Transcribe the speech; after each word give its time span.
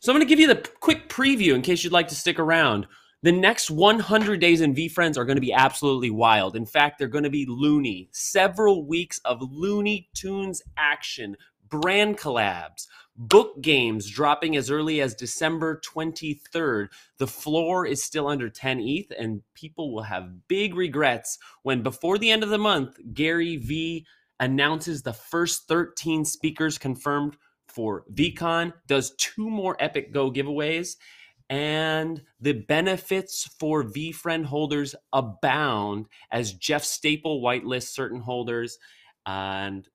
So 0.00 0.12
I'm 0.12 0.16
going 0.16 0.26
to 0.26 0.30
give 0.30 0.38
you 0.38 0.46
the 0.46 0.68
quick 0.78 1.08
preview 1.08 1.54
in 1.54 1.62
case 1.62 1.82
you'd 1.82 1.92
like 1.92 2.06
to 2.08 2.14
stick 2.14 2.38
around. 2.38 2.86
The 3.22 3.32
next 3.32 3.68
100 3.68 4.40
days 4.40 4.60
in 4.60 4.72
VeeFriends 4.72 5.16
are 5.16 5.24
going 5.24 5.36
to 5.36 5.40
be 5.40 5.52
absolutely 5.52 6.10
wild. 6.10 6.54
In 6.54 6.66
fact, 6.66 6.98
they're 6.98 7.08
going 7.08 7.24
to 7.24 7.30
be 7.30 7.46
loony. 7.48 8.08
Several 8.12 8.86
weeks 8.86 9.18
of 9.24 9.42
Looney 9.42 10.08
Tunes 10.14 10.62
action, 10.76 11.36
brand 11.68 12.16
collabs, 12.16 12.86
book 13.16 13.60
games 13.60 14.08
dropping 14.08 14.56
as 14.56 14.70
early 14.70 15.00
as 15.00 15.16
December 15.16 15.80
23rd. 15.84 16.90
The 17.18 17.26
floor 17.26 17.84
is 17.84 18.00
still 18.00 18.28
under 18.28 18.48
10 18.48 18.78
ETH, 18.78 19.12
and 19.18 19.42
people 19.54 19.92
will 19.92 20.04
have 20.04 20.46
big 20.46 20.76
regrets 20.76 21.38
when, 21.64 21.82
before 21.82 22.18
the 22.18 22.30
end 22.30 22.44
of 22.44 22.50
the 22.50 22.58
month, 22.58 22.98
Gary 23.14 23.56
Vee 23.56 24.06
announces 24.38 25.02
the 25.02 25.12
first 25.12 25.66
13 25.66 26.24
speakers 26.24 26.78
confirmed 26.78 27.36
for 27.78 28.02
VeeCon, 28.12 28.72
does 28.88 29.14
two 29.18 29.48
more 29.48 29.76
Epic 29.78 30.12
Go 30.12 30.32
giveaways, 30.32 30.96
and 31.48 32.20
the 32.40 32.54
benefits 32.54 33.48
for 33.60 33.84
VeeFriend 33.84 34.46
holders 34.46 34.96
abound 35.12 36.06
as 36.32 36.54
Jeff 36.54 36.82
Staple 36.82 37.40
whitelists 37.40 37.94
certain 37.94 38.20
holders 38.20 38.80
and 39.26 39.86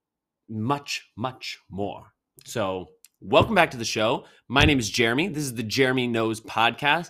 much, 0.47 1.11
much 1.17 1.59
more. 1.69 2.13
So, 2.45 2.87
welcome 3.19 3.53
back 3.53 3.71
to 3.71 3.77
the 3.77 3.83
show. 3.83 4.27
My 4.47 4.63
name 4.63 4.79
is 4.79 4.89
Jeremy. 4.89 5.27
This 5.27 5.43
is 5.43 5.55
the 5.55 5.61
Jeremy 5.61 6.07
Knows 6.07 6.39
podcast. 6.39 7.09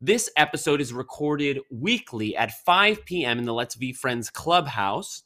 This 0.00 0.30
episode 0.36 0.80
is 0.80 0.92
recorded 0.92 1.58
weekly 1.72 2.36
at 2.36 2.52
5 2.64 3.04
p.m. 3.04 3.40
in 3.40 3.46
the 3.46 3.52
Let's 3.52 3.74
VeeFriends 3.74 4.32
Clubhouse. 4.32 5.24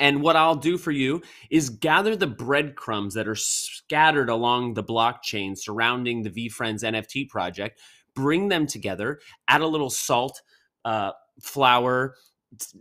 And 0.00 0.22
what 0.22 0.34
I'll 0.34 0.56
do 0.56 0.78
for 0.78 0.90
you 0.90 1.22
is 1.50 1.68
gather 1.68 2.16
the 2.16 2.26
breadcrumbs 2.26 3.14
that 3.14 3.28
are 3.28 3.34
scattered 3.34 4.30
along 4.30 4.74
the 4.74 4.82
blockchain 4.82 5.56
surrounding 5.56 6.22
the 6.22 6.30
VeeFriends 6.30 6.82
NFT 6.82 7.28
project, 7.28 7.80
bring 8.14 8.48
them 8.48 8.66
together, 8.66 9.20
add 9.46 9.60
a 9.60 9.66
little 9.66 9.90
salt, 9.90 10.40
uh, 10.86 11.12
flour, 11.42 12.16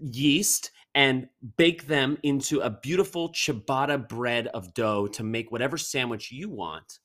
yeast, 0.01 0.71
and 0.95 1.27
bake 1.57 1.87
them 1.87 2.17
into 2.23 2.61
a 2.61 2.69
beautiful 2.69 3.29
ciabatta 3.33 4.07
bread 4.07 4.47
of 4.47 4.73
dough 4.73 5.05
to 5.07 5.23
make 5.23 5.51
whatever 5.51 5.77
sandwich 5.77 6.31
you 6.31 6.49
want 6.49 6.99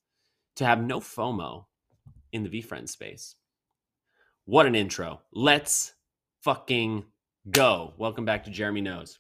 to 0.57 0.65
have 0.65 0.83
no 0.83 1.01
FOMO 1.01 1.65
in 2.33 2.45
the 2.45 2.49
VeeFriends 2.49 2.91
space. 2.91 3.35
What 4.47 4.67
an 4.67 4.75
intro. 4.75 5.23
Let's 5.33 5.95
fucking 6.43 7.05
go. 7.51 7.95
Welcome 7.99 8.25
back 8.25 8.45
to 8.45 8.51
Jeremy 8.51 8.81
Knows. 8.81 9.19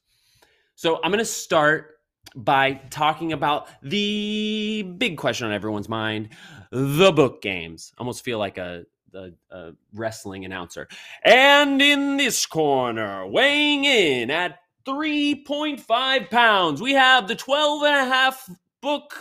So 0.75 1.01
I'm 1.03 1.11
going 1.11 1.19
to 1.19 1.25
start 1.25 1.99
by 2.35 2.75
talking 2.91 3.33
about 3.33 3.69
the 3.83 4.83
big 4.99 5.17
question 5.17 5.47
on 5.47 5.53
everyone's 5.53 5.89
mind 5.89 6.31
the 6.71 7.13
book 7.13 7.41
games. 7.43 7.93
Almost 7.99 8.25
feel 8.25 8.39
like 8.39 8.59
a, 8.59 8.85
a, 9.15 9.31
a, 9.51 9.73
wrestling 9.93 10.45
announcer. 10.45 10.89
And 11.25 11.81
in 11.81 12.17
this 12.17 12.45
corner, 12.47 13.27
weighing 13.27 13.85
in 13.85 14.31
at 14.31 14.59
3.5 14.87 16.31
pounds, 16.31 16.83
we 16.83 16.93
have 16.93 17.29
the 17.29 17.37
12 17.37 17.85
and 17.85 17.97
a 17.97 18.13
half 18.13 18.51
book. 18.81 19.15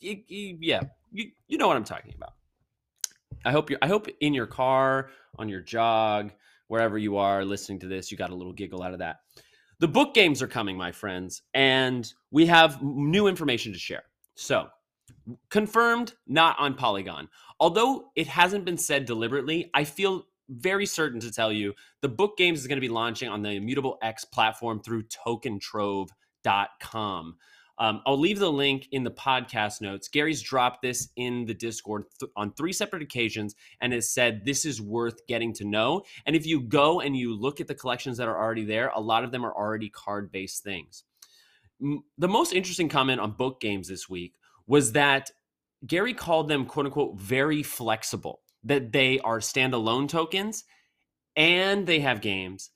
Yeah, 0.00 0.82
you, 1.12 1.30
you 1.46 1.58
know 1.58 1.68
what 1.68 1.76
I'm 1.76 1.84
talking 1.84 2.14
about. 2.16 2.32
I 3.44 3.52
hope 3.52 3.70
you 3.70 3.78
I 3.80 3.86
hope 3.86 4.08
in 4.20 4.34
your 4.34 4.46
car, 4.46 5.10
on 5.38 5.48
your 5.48 5.60
jog, 5.60 6.32
wherever 6.66 6.98
you 6.98 7.16
are 7.16 7.44
listening 7.44 7.78
to 7.80 7.86
this, 7.86 8.10
you 8.10 8.18
got 8.18 8.30
a 8.30 8.34
little 8.34 8.52
giggle 8.52 8.82
out 8.82 8.92
of 8.92 8.98
that. 8.98 9.20
The 9.78 9.88
book 9.88 10.14
games 10.14 10.40
are 10.40 10.46
coming, 10.46 10.78
my 10.78 10.92
friends, 10.92 11.42
and 11.52 12.10
we 12.30 12.46
have 12.46 12.82
new 12.82 13.26
information 13.26 13.74
to 13.74 13.78
share. 13.78 14.04
So, 14.34 14.68
confirmed, 15.50 16.14
not 16.26 16.58
on 16.58 16.72
Polygon. 16.74 17.28
Although 17.60 18.10
it 18.16 18.26
hasn't 18.26 18.64
been 18.64 18.78
said 18.78 19.04
deliberately, 19.04 19.70
I 19.74 19.84
feel 19.84 20.28
very 20.48 20.86
certain 20.86 21.20
to 21.20 21.30
tell 21.30 21.52
you 21.52 21.74
the 22.00 22.08
book 22.08 22.38
games 22.38 22.60
is 22.60 22.66
going 22.66 22.78
to 22.78 22.80
be 22.80 22.88
launching 22.88 23.28
on 23.28 23.42
the 23.42 23.50
Immutable 23.50 23.98
X 24.02 24.24
platform 24.24 24.80
through 24.80 25.02
tokentrove.com. 25.04 27.36
Um, 27.78 28.00
I'll 28.06 28.18
leave 28.18 28.38
the 28.38 28.50
link 28.50 28.88
in 28.92 29.04
the 29.04 29.10
podcast 29.10 29.80
notes. 29.80 30.08
Gary's 30.08 30.40
dropped 30.40 30.82
this 30.82 31.10
in 31.16 31.44
the 31.44 31.54
Discord 31.54 32.04
th- 32.18 32.30
on 32.34 32.52
three 32.52 32.72
separate 32.72 33.02
occasions 33.02 33.54
and 33.80 33.92
has 33.92 34.08
said 34.08 34.44
this 34.44 34.64
is 34.64 34.80
worth 34.80 35.26
getting 35.26 35.52
to 35.54 35.64
know. 35.64 36.02
And 36.24 36.34
if 36.34 36.46
you 36.46 36.60
go 36.60 37.00
and 37.00 37.16
you 37.16 37.34
look 37.34 37.60
at 37.60 37.66
the 37.66 37.74
collections 37.74 38.16
that 38.16 38.28
are 38.28 38.38
already 38.38 38.64
there, 38.64 38.88
a 38.94 39.00
lot 39.00 39.24
of 39.24 39.30
them 39.30 39.44
are 39.44 39.52
already 39.54 39.90
card 39.90 40.32
based 40.32 40.64
things. 40.64 41.04
M- 41.82 42.02
the 42.16 42.28
most 42.28 42.54
interesting 42.54 42.88
comment 42.88 43.20
on 43.20 43.32
book 43.32 43.60
games 43.60 43.88
this 43.88 44.08
week 44.08 44.34
was 44.66 44.92
that 44.92 45.30
Gary 45.86 46.14
called 46.14 46.48
them, 46.48 46.64
quote 46.64 46.86
unquote, 46.86 47.18
very 47.20 47.62
flexible, 47.62 48.40
that 48.64 48.92
they 48.92 49.18
are 49.20 49.38
standalone 49.38 50.08
tokens 50.08 50.64
and 51.36 51.86
they 51.86 52.00
have 52.00 52.22
games 52.22 52.70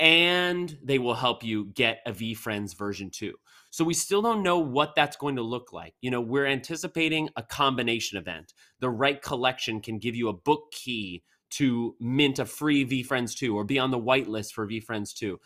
and 0.00 0.78
they 0.82 0.98
will 0.98 1.14
help 1.14 1.44
you 1.44 1.66
get 1.66 2.00
a 2.06 2.12
VeeFriends 2.12 2.76
version 2.76 3.10
2. 3.10 3.34
So 3.68 3.84
we 3.84 3.92
still 3.92 4.22
don't 4.22 4.42
know 4.42 4.58
what 4.58 4.94
that's 4.96 5.16
going 5.16 5.36
to 5.36 5.42
look 5.42 5.72
like. 5.72 5.94
You 6.00 6.10
know, 6.10 6.22
we're 6.22 6.46
anticipating 6.46 7.28
a 7.36 7.42
combination 7.42 8.18
event. 8.18 8.54
The 8.80 8.90
right 8.90 9.20
collection 9.20 9.80
can 9.80 9.98
give 9.98 10.16
you 10.16 10.28
a 10.28 10.32
book 10.32 10.72
key 10.72 11.22
to 11.50 11.94
mint 12.00 12.38
a 12.38 12.46
free 12.46 12.86
VeeFriends 12.86 13.36
2 13.36 13.54
or 13.54 13.64
be 13.64 13.78
on 13.78 13.90
the 13.90 14.00
whitelist 14.00 14.52
for 14.52 14.66
VeeFriends 14.66 15.14
2. 15.14 15.38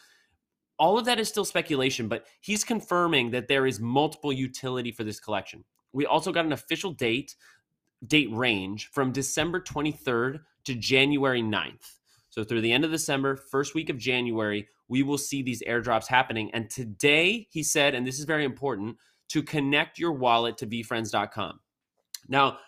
All 0.79 0.99
of 0.99 1.05
that 1.07 1.19
is 1.19 1.29
still 1.29 1.45
speculation, 1.45 2.09
but 2.09 2.27
he's 2.41 2.65
confirming 2.65 3.33
that 3.33 3.49
there 3.49 3.67
is 3.67 3.81
multiple 3.81 4.33
utility 4.33 4.93
for 4.93 5.03
this 5.03 5.21
collection. 5.21 5.65
We 5.93 6.07
also 6.07 6.33
got 6.33 6.47
an 6.47 6.53
official 6.53 6.93
date, 6.93 7.35
date 8.07 8.29
range 8.33 8.91
from 8.93 9.13
December 9.13 9.61
23rd 9.61 10.41
to 10.65 10.75
January 10.75 11.43
9th. 11.43 11.99
So 12.35 12.43
through 12.43 12.63
the 12.63 12.73
end 12.73 12.85
of 12.85 12.91
December, 12.91 13.37
first 13.37 13.77
week 13.77 13.91
of 13.91 13.97
January, 13.97 14.67
we 14.89 15.05
will 15.05 15.19
see 15.19 15.41
these 15.41 15.63
airdrops 15.63 16.09
happening. 16.09 16.51
And 16.53 16.69
today, 16.69 17.47
he 17.53 17.63
said, 17.63 17.95
and 17.95 18.05
this 18.05 18.19
is 18.19 18.25
very 18.25 18.45
important, 18.45 18.97
to 19.29 19.41
connect 19.41 20.01
your 20.01 20.11
wallet 20.11 20.59
to 20.59 20.67
VeeFriends.com. 20.67 21.61
Now, 22.27 22.59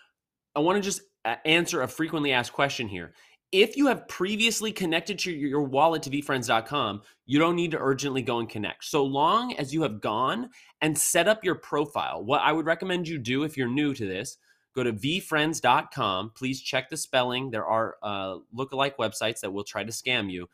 I 0.55 0.61
want 0.61 0.77
to 0.77 0.83
just 0.83 1.01
uh, 1.25 1.35
answer 1.45 1.83
a 1.83 1.89
frequently 1.89 2.31
asked 2.31 2.53
question 2.53 2.87
here. 2.87 3.13
If 3.51 3.77
you 3.77 3.89
have 3.89 4.07
previously 4.07 4.71
connected 4.71 5.19
to 5.21 5.33
your 5.33 5.63
wallet 5.63 6.05
to 6.05 6.11
VeeFriends.com, 6.11 7.03
you 7.25 7.41
don't 7.41 7.57
need 7.57 7.73
to 7.73 7.79
urgently 7.81 8.23
go 8.23 8.39
and 8.39 8.49
connect. 8.49 8.85
So 8.85 9.05
long 9.05 9.53
as 9.57 9.75
you 9.75 9.83
have 9.83 10.01
gone 10.01 10.51
and 10.81 10.97
set 10.97 11.27
up 11.27 11.43
your 11.43 11.57
profile, 11.57 12.23
what 12.25 12.41
I 12.41 12.53
would 12.53 12.67
recommend 12.67 13.09
you 13.09 13.19
do 13.19 13.43
if 13.43 13.57
you're 13.57 13.67
new 13.67 13.95
to 13.95 14.07
this, 14.07 14.39
go 14.77 14.85
to 14.85 14.93
VeeFriends.com. 14.93 16.33
Please 16.37 16.61
check 16.61 16.91
the 16.91 16.97
spelling. 16.97 17.51
There 17.51 17.65
are 17.65 17.97
uh, 18.03 18.37
lookalike 18.55 18.97
websites 18.97 19.41
that 19.41 19.53
will 19.53 19.65
try 19.65 19.83
to 19.83 19.91
scam 19.91 20.31
you. 20.31 20.49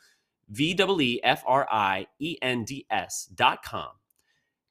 V 0.48 0.76
E 0.78 1.20
F 1.22 1.42
R 1.46 1.66
I 1.70 2.06
E 2.18 2.36
N 2.40 2.64
D 2.64 2.86
S 2.90 3.28
dot 3.34 3.62
com. 3.62 3.88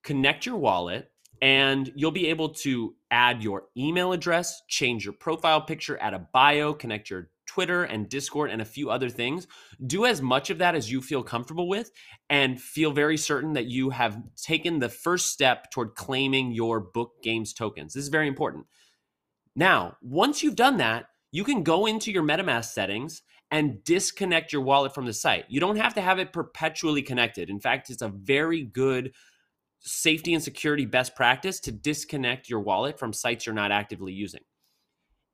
Connect 0.03 0.45
your 0.45 0.57
wallet, 0.57 1.12
and 1.41 1.91
you'll 1.95 2.12
be 2.12 2.28
able 2.28 2.50
to 2.50 2.95
add 3.09 3.44
your 3.44 3.63
email 3.78 4.13
address, 4.13 4.62
change 4.67 5.03
your 5.03 5.13
profile 5.13 5.62
picture, 5.62 5.97
add 6.00 6.13
a 6.13 6.28
bio, 6.33 6.73
connect 6.73 7.09
your 7.09 7.29
Twitter 7.47 7.83
and 7.83 8.07
Discord, 8.07 8.50
and 8.50 8.62
a 8.62 8.66
few 8.66 8.89
other 8.89 9.09
things. 9.09 9.47
Do 9.85 10.06
as 10.06 10.22
much 10.22 10.50
of 10.50 10.59
that 10.59 10.75
as 10.75 10.91
you 10.91 11.01
feel 11.01 11.23
comfortable 11.23 11.68
with, 11.68 11.91
and 12.29 12.62
feel 12.62 12.91
very 12.91 13.18
certain 13.18 13.53
that 13.53 13.66
you 13.66 13.89
have 13.89 14.22
taken 14.41 14.79
the 14.79 14.89
first 14.89 15.28
step 15.31 15.72
toward 15.72 15.95
claiming 15.95 16.51
your 16.51 16.79
book 16.79 17.13
games 17.23 17.53
tokens. 17.53 17.94
This 17.94 18.03
is 18.03 18.09
very 18.09 18.28
important. 18.28 18.66
Now, 19.56 19.97
once 20.01 20.44
you've 20.44 20.56
done 20.56 20.78
that, 20.78 21.06
you 21.31 21.44
can 21.44 21.63
go 21.63 21.85
into 21.85 22.12
your 22.12 22.23
MetaMask 22.23 22.66
settings 22.66 23.22
and 23.50 23.84
disconnect 23.84 24.53
your 24.53 24.62
wallet 24.62 24.95
from 24.95 25.06
the 25.06 25.13
site. 25.13 25.45
You 25.50 25.59
don't 25.59 25.75
have 25.75 25.94
to 25.95 26.01
have 26.01 26.19
it 26.19 26.34
perpetually 26.34 27.01
connected. 27.01 27.50
In 27.50 27.59
fact, 27.59 27.89
it's 27.89 28.01
a 28.01 28.07
very 28.07 28.63
good 28.63 29.13
safety 29.79 30.34
and 30.34 30.44
security 30.44 30.85
best 30.85 31.16
practice 31.16 31.59
to 31.62 31.72
disconnect 31.72 32.50
your 32.50 32.62
wallet 32.62 32.97
from 32.97 33.12
sites 33.13 33.45
you're 33.45 33.56
not 33.56 33.72
actively 33.72 34.13
using. 34.13 34.41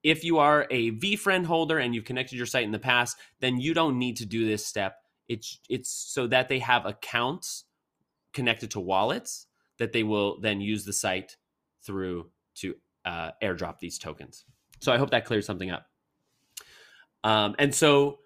If 0.03 0.23
you 0.23 0.37
are 0.39 0.67
a 0.71 0.91
VeeFriend 0.91 1.45
holder 1.45 1.79
and 1.79 1.93
you've 1.93 2.05
connected 2.05 2.37
your 2.37 2.45
site 2.45 2.63
in 2.63 2.71
the 2.71 2.79
past, 2.79 3.17
then 3.39 3.59
you 3.59 3.73
don't 3.73 3.99
need 3.99 4.17
to 4.17 4.25
do 4.25 4.47
this 4.47 4.65
step. 4.65 4.95
It's 5.27 5.59
it's 5.69 5.89
so 5.89 6.27
that 6.27 6.47
they 6.47 6.59
have 6.59 6.85
accounts 6.85 7.65
connected 8.33 8.71
to 8.71 8.79
wallets 8.79 9.47
that 9.79 9.91
they 9.91 10.03
will 10.03 10.39
then 10.39 10.61
use 10.61 10.85
the 10.85 10.93
site 10.93 11.35
through 11.83 12.29
to 12.55 12.75
uh, 13.07 13.31
airdrop 13.41 13.79
these 13.79 13.97
tokens. 13.97 14.45
So 14.81 14.91
I 14.91 14.97
hope 14.97 15.11
that 15.11 15.25
clears 15.25 15.45
something 15.45 15.71
up. 15.71 15.87
Um, 17.23 17.55
and 17.57 17.73
so 17.73 18.19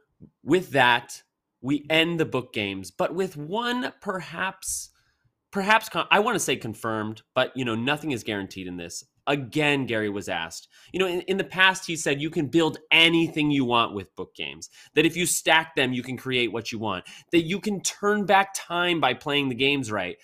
with 0.44 0.72
that, 0.72 1.22
we 1.62 1.86
end 1.90 2.20
the 2.20 2.26
book 2.26 2.52
games, 2.52 2.90
but 2.90 3.14
with 3.14 3.38
one 3.38 3.94
perhaps, 4.02 4.90
perhaps 5.52 5.88
con- 5.88 6.08
I 6.10 6.20
want 6.20 6.36
to 6.36 6.40
say 6.40 6.56
confirmed, 6.56 7.22
but 7.36 7.56
you 7.56 7.64
know 7.64 7.76
nothing 7.76 8.12
is 8.12 8.24
guaranteed 8.24 8.68
in 8.68 8.78
this. 8.78 9.04
Again, 9.28 9.86
Gary 9.86 10.10
was 10.10 10.28
asked. 10.28 10.68
You 10.92 11.00
know, 11.00 11.06
in, 11.06 11.22
in 11.22 11.38
the 11.38 11.44
past, 11.44 11.86
he 11.86 11.96
said 11.96 12.20
you 12.20 12.32
can 12.32 12.48
build 12.48 12.80
anything 12.90 13.52
you 13.52 13.64
want 13.64 13.94
with 13.94 14.16
book 14.16 14.34
games. 14.36 14.70
That 14.96 15.06
if 15.06 15.16
you 15.16 15.28
stack 15.28 15.76
them, 15.76 15.94
you 15.94 16.02
can 16.02 16.18
create 16.18 16.52
what 16.52 16.72
you 16.72 16.80
want. 16.80 17.06
That 17.32 17.44
you 17.44 17.60
can 17.60 17.82
turn 17.82 18.26
back 18.26 18.56
time 18.56 19.00
by 19.00 19.14
playing 19.14 19.50
the 19.50 19.56
games 19.56 19.92
right. 19.92 20.18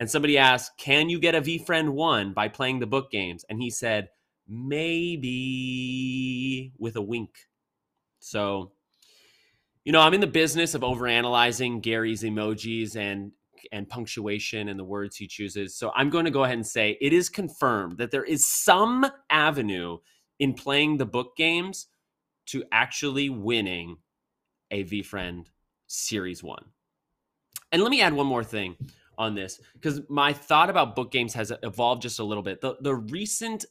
And 0.00 0.10
somebody 0.10 0.38
asked, 0.38 0.78
"Can 0.78 1.08
you 1.08 1.18
get 1.18 1.34
a 1.34 1.42
VeeFriend 1.42 1.90
one 1.90 2.32
by 2.32 2.48
playing 2.48 2.78
the 2.78 2.86
book 2.86 3.10
games?" 3.10 3.44
And 3.48 3.60
he 3.60 3.70
said, 3.70 4.10
maybe 4.48 5.92
with 6.78 6.96
a 6.96 7.02
wink. 7.02 7.46
So, 8.18 8.72
you 9.84 9.92
know, 9.92 10.00
I'm 10.00 10.14
in 10.14 10.20
the 10.20 10.26
business 10.26 10.74
of 10.74 10.80
overanalyzing 10.80 11.82
Gary's 11.82 12.22
emojis 12.22 12.96
and 12.96 13.32
and 13.72 13.88
punctuation 13.88 14.68
and 14.68 14.78
the 14.78 14.84
words 14.84 15.16
he 15.16 15.26
chooses. 15.26 15.74
So 15.74 15.90
I'm 15.94 16.10
going 16.10 16.26
to 16.26 16.30
go 16.30 16.44
ahead 16.44 16.56
and 16.56 16.66
say 16.66 16.96
it 17.00 17.12
is 17.12 17.28
confirmed 17.28 17.98
that 17.98 18.12
there 18.12 18.22
is 18.22 18.46
some 18.46 19.04
avenue 19.30 19.98
in 20.38 20.54
playing 20.54 20.98
the 20.98 21.06
book 21.06 21.36
games 21.36 21.88
to 22.46 22.62
actually 22.70 23.28
winning 23.28 23.96
a 24.70 24.84
VeeFriend 24.84 25.46
Series 25.88 26.40
1. 26.40 26.66
And 27.72 27.82
let 27.82 27.90
me 27.90 28.00
add 28.00 28.12
one 28.12 28.26
more 28.26 28.44
thing 28.44 28.76
on 29.18 29.34
this 29.34 29.60
because 29.74 30.00
my 30.08 30.32
thought 30.32 30.70
about 30.70 30.96
book 30.96 31.10
games 31.10 31.34
has 31.34 31.52
evolved 31.62 32.00
just 32.00 32.20
a 32.20 32.24
little 32.24 32.42
bit. 32.42 32.60
The 32.60 32.76
the 32.80 32.94
recent 32.94 33.66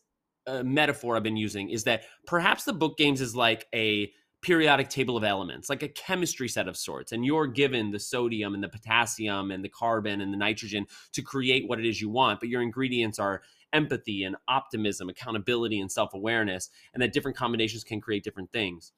uh, 0.45 0.61
metaphor 0.63 1.15
I've 1.15 1.23
been 1.23 1.37
using 1.37 1.69
is 1.69 1.85
that 1.85 2.03
perhaps 2.27 2.65
the 2.65 2.73
book 2.73 2.97
games 2.97 3.21
is 3.21 3.35
like 3.35 3.65
a 3.73 4.11
periodic 4.41 4.89
table 4.89 5.17
of 5.17 5.23
elements, 5.23 5.69
like 5.69 5.81
a 5.81 5.89
chemistry 5.89 6.47
set 6.47 6.67
of 6.67 6.77
sorts, 6.77 7.11
and 7.11 7.25
you're 7.25 7.47
given 7.47 7.91
the 7.91 7.99
sodium 7.99 8.53
and 8.53 8.63
the 8.63 8.69
potassium 8.69 9.49
and 9.49 9.63
the 9.63 9.69
carbon 9.69 10.21
and 10.21 10.31
the 10.31 10.37
nitrogen 10.37 10.85
to 11.13 11.21
create 11.21 11.67
what 11.67 11.79
it 11.79 11.85
is 11.85 11.99
you 11.99 12.09
want, 12.09 12.39
but 12.39 12.49
your 12.49 12.61
ingredients 12.61 13.17
are 13.17 13.41
empathy 13.73 14.23
and 14.23 14.35
optimism, 14.47 15.09
accountability 15.09 15.79
and 15.79 15.91
self-awareness, 15.91 16.69
and 16.93 17.01
that 17.01 17.13
different 17.13 17.35
combinations 17.35 17.83
can 17.83 17.99
create 17.99 18.23
different 18.23 18.51
things. 18.51 18.91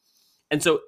And 0.52 0.62
so 0.62 0.82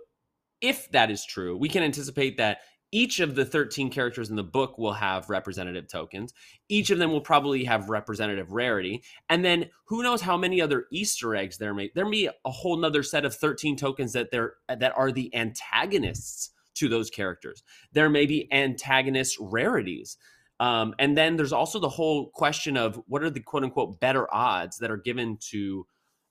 if 0.60 0.92
that 0.92 1.10
is 1.10 1.26
true, 1.26 1.58
we 1.58 1.70
can 1.70 1.82
anticipate 1.82 2.38
that 2.38 2.60
each 2.92 3.20
of 3.20 3.36
the 3.36 3.46
13 3.46 3.90
characters 3.90 4.30
in 4.30 4.36
the 4.36 4.44
book 4.44 4.78
will 4.78 4.94
have 4.94 5.30
representative 5.30 5.88
tokens. 5.88 6.34
Each 6.68 6.90
of 6.90 7.00
them 7.00 7.12
will 7.12 7.22
probably 7.22 7.64
have 7.64 7.90
representative 7.90 8.52
rarity. 8.52 9.04
And 9.30 9.46
then 9.46 9.70
who 9.86 10.04
knows 10.04 10.22
how 10.22 10.38
many 10.38 10.62
other 10.62 10.86
Easter 10.92 11.36
eggs 11.36 11.58
there 11.58 11.74
may 11.74 11.92
there 11.96 12.06
may 12.06 12.12
be 12.12 12.30
a 12.46 12.52
whole 12.52 12.78
nother 12.78 13.04
set 13.04 13.26
of 13.26 13.34
13 13.34 13.78
tokens 13.78 14.14
that 14.14 14.32
they're 14.32 14.56
that 14.68 14.94
are 14.98 15.12
the 15.12 15.34
antagonists 15.36 16.52
to 16.76 16.90
those 16.90 17.10
characters. 17.10 17.64
There 17.94 18.10
may 18.10 18.26
be 18.26 18.52
antagonist 18.52 19.38
rarities. 19.40 20.18
Um, 20.60 20.94
and 21.00 21.18
then 21.18 21.38
there's 21.38 21.54
also 21.54 21.80
the 21.80 21.90
whole 21.90 22.30
question 22.30 22.78
of 22.78 23.02
what 23.08 23.24
are 23.24 23.30
the 23.30 23.40
quote 23.40 23.64
unquote 23.64 24.00
better 24.00 24.32
odds 24.34 24.78
that 24.78 24.92
are 24.92 24.98
given 24.98 25.38
to 25.50 25.88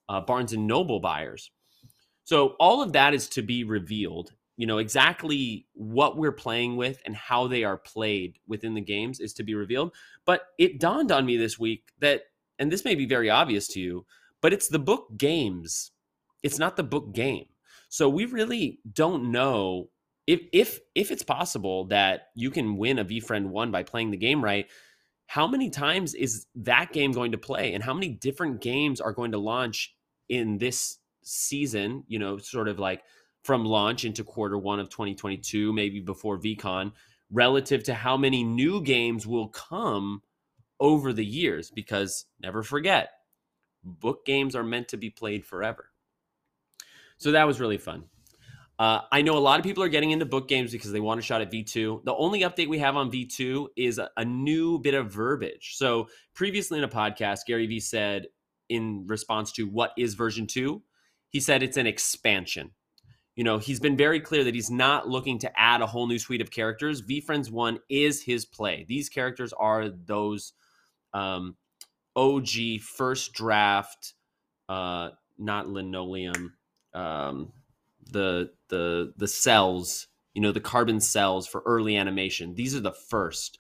uh, 0.08 0.20
Barnes 0.20 0.52
and 0.52 0.66
Noble 0.66 1.00
buyers. 1.00 1.50
So 2.24 2.54
all 2.60 2.82
of 2.82 2.92
that 2.92 3.12
is 3.14 3.28
to 3.30 3.42
be 3.42 3.64
revealed 3.64 4.32
you 4.60 4.66
know 4.66 4.78
exactly 4.78 5.66
what 5.72 6.16
we're 6.16 6.32
playing 6.32 6.76
with 6.76 7.00
and 7.06 7.16
how 7.16 7.46
they 7.46 7.64
are 7.64 7.78
played 7.78 8.38
within 8.46 8.74
the 8.74 8.80
games 8.80 9.18
is 9.18 9.32
to 9.32 9.42
be 9.42 9.54
revealed 9.54 9.94
but 10.24 10.42
it 10.58 10.78
dawned 10.78 11.10
on 11.10 11.24
me 11.24 11.36
this 11.36 11.58
week 11.58 11.92
that 11.98 12.22
and 12.58 12.70
this 12.70 12.84
may 12.84 12.94
be 12.94 13.06
very 13.06 13.30
obvious 13.30 13.66
to 13.68 13.80
you 13.80 14.04
but 14.40 14.52
it's 14.52 14.68
the 14.68 14.78
book 14.78 15.16
games. 15.16 15.92
It's 16.42 16.58
not 16.58 16.76
the 16.76 16.82
book 16.82 17.12
game. 17.12 17.46
So 17.88 18.08
we 18.08 18.24
really 18.24 18.80
don't 18.90 19.32
know 19.32 19.90
if 20.26 20.40
if 20.52 20.80
if 20.94 21.10
it's 21.10 21.22
possible 21.22 21.86
that 21.86 22.28
you 22.34 22.50
can 22.50 22.76
win 22.76 22.98
a 22.98 23.04
VeeFriend 23.04 23.46
1 23.46 23.70
by 23.70 23.82
playing 23.82 24.10
the 24.10 24.16
game 24.16 24.44
right 24.44 24.66
how 25.26 25.46
many 25.46 25.70
times 25.70 26.12
is 26.14 26.46
that 26.54 26.92
game 26.92 27.12
going 27.12 27.32
to 27.32 27.38
play 27.38 27.72
and 27.72 27.82
how 27.82 27.94
many 27.94 28.08
different 28.08 28.60
games 28.60 29.00
are 29.00 29.12
going 29.12 29.32
to 29.32 29.38
launch 29.38 29.94
in 30.28 30.58
this 30.58 30.98
season 31.22 32.04
you 32.06 32.18
know 32.18 32.36
sort 32.36 32.68
of 32.68 32.78
like 32.78 33.02
from 33.42 33.64
launch 33.64 34.04
into 34.04 34.24
quarter 34.24 34.58
one 34.58 34.80
of 34.80 34.90
2022, 34.90 35.72
maybe 35.72 36.00
before 36.00 36.38
VeeCon, 36.38 36.92
relative 37.30 37.82
to 37.84 37.94
how 37.94 38.16
many 38.16 38.44
new 38.44 38.82
games 38.82 39.26
will 39.26 39.48
come 39.48 40.22
over 40.78 41.12
the 41.12 41.24
years. 41.24 41.70
Because 41.70 42.26
never 42.40 42.62
forget, 42.62 43.10
book 43.82 44.26
games 44.26 44.54
are 44.54 44.64
meant 44.64 44.88
to 44.88 44.96
be 44.96 45.10
played 45.10 45.44
forever. 45.44 45.86
So 47.18 47.32
that 47.32 47.46
was 47.46 47.60
really 47.60 47.78
fun. 47.78 48.04
Uh, 48.78 49.02
I 49.12 49.20
know 49.20 49.36
a 49.36 49.38
lot 49.40 49.60
of 49.60 49.64
people 49.64 49.82
are 49.82 49.90
getting 49.90 50.10
into 50.10 50.24
book 50.24 50.48
games 50.48 50.72
because 50.72 50.90
they 50.90 51.00
want 51.00 51.20
a 51.20 51.22
shot 51.22 51.42
at 51.42 51.52
V2. 51.52 52.02
The 52.04 52.14
only 52.14 52.40
update 52.40 52.68
we 52.68 52.78
have 52.78 52.96
on 52.96 53.12
V2 53.12 53.68
is 53.76 53.98
a, 53.98 54.08
a 54.16 54.24
new 54.24 54.78
bit 54.78 54.94
of 54.94 55.12
verbiage. 55.12 55.76
So 55.76 56.08
previously 56.34 56.78
in 56.78 56.84
a 56.84 56.88
podcast, 56.88 57.40
Gary 57.46 57.66
Vee 57.66 57.78
said 57.78 58.28
in 58.70 59.04
response 59.06 59.52
to 59.52 59.64
what 59.64 59.92
is 59.98 60.14
version 60.14 60.46
2, 60.46 60.82
he 61.28 61.40
said 61.40 61.62
it's 61.62 61.76
an 61.76 61.86
expansion 61.86 62.70
you 63.40 63.44
know, 63.44 63.56
he's 63.56 63.80
been 63.80 63.96
very 63.96 64.20
clear 64.20 64.44
that 64.44 64.54
he's 64.54 64.70
not 64.70 65.08
looking 65.08 65.38
to 65.38 65.50
add 65.58 65.80
a 65.80 65.86
whole 65.86 66.06
new 66.06 66.18
suite 66.18 66.42
of 66.42 66.50
characters. 66.50 67.00
VeeFriends 67.00 67.50
1 67.50 67.78
is 67.88 68.22
his 68.22 68.44
play. 68.44 68.84
These 68.86 69.08
characters 69.08 69.54
are 69.54 69.88
those 69.88 70.52
um, 71.14 71.56
OG 72.14 72.80
first 72.82 73.32
draft, 73.32 74.12
uh, 74.68 75.12
not 75.38 75.70
linoleum, 75.70 76.52
um, 76.92 77.54
the 78.12 78.50
the 78.68 79.14
the 79.16 79.28
cells, 79.28 80.08
you 80.34 80.42
know, 80.42 80.52
the 80.52 80.60
carbon 80.60 81.00
cells 81.00 81.46
for 81.46 81.62
early 81.64 81.96
animation. 81.96 82.56
These 82.56 82.76
are 82.76 82.80
the 82.80 82.92
first. 82.92 83.58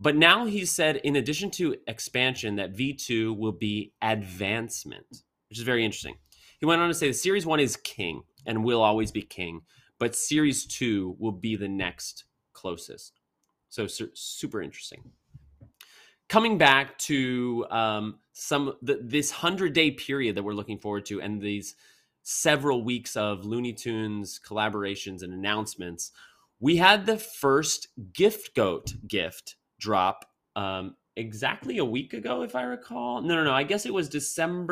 But 0.00 0.16
now 0.16 0.46
he 0.46 0.64
said, 0.64 0.96
in 0.96 1.14
addition 1.14 1.52
to 1.52 1.76
expansion, 1.86 2.56
that 2.56 2.74
V2 2.74 3.38
will 3.38 3.52
be 3.52 3.92
advancement, 4.02 5.06
which 5.48 5.58
is 5.60 5.64
very 5.64 5.84
interesting. 5.84 6.16
He 6.58 6.66
went 6.66 6.82
on 6.82 6.88
to 6.88 6.94
say 6.94 7.06
the 7.06 7.14
series 7.14 7.46
one 7.46 7.60
is 7.60 7.76
king 7.76 8.24
and 8.46 8.64
will 8.64 8.82
always 8.82 9.10
be 9.10 9.22
king, 9.22 9.62
but 9.98 10.14
series 10.14 10.64
two 10.64 11.16
will 11.18 11.32
be 11.32 11.56
the 11.56 11.68
next 11.68 12.24
closest. 12.52 13.20
So 13.68 13.86
su- 13.86 14.10
super 14.14 14.62
interesting. 14.62 15.10
Coming 16.28 16.58
back 16.58 16.98
to 16.98 17.66
um, 17.70 18.18
some 18.32 18.74
the, 18.82 19.00
this 19.02 19.30
hundred 19.30 19.72
day 19.74 19.90
period 19.90 20.36
that 20.36 20.42
we're 20.42 20.54
looking 20.54 20.78
forward 20.78 21.04
to, 21.06 21.20
and 21.20 21.40
these 21.40 21.74
several 22.22 22.84
weeks 22.84 23.16
of 23.16 23.44
Looney 23.44 23.72
Tunes 23.72 24.40
collaborations 24.46 25.22
and 25.22 25.32
announcements, 25.32 26.12
we 26.60 26.76
had 26.76 27.06
the 27.06 27.18
first 27.18 27.88
Gift 28.12 28.54
Goat 28.54 28.94
gift 29.06 29.56
drop 29.78 30.24
um, 30.54 30.96
exactly 31.16 31.78
a 31.78 31.84
week 31.84 32.12
ago, 32.14 32.42
if 32.42 32.54
I 32.54 32.62
recall. 32.62 33.20
No, 33.20 33.34
no, 33.34 33.44
no. 33.44 33.52
I 33.52 33.64
guess 33.64 33.84
it 33.84 33.92
was 33.92 34.08
December 34.08 34.70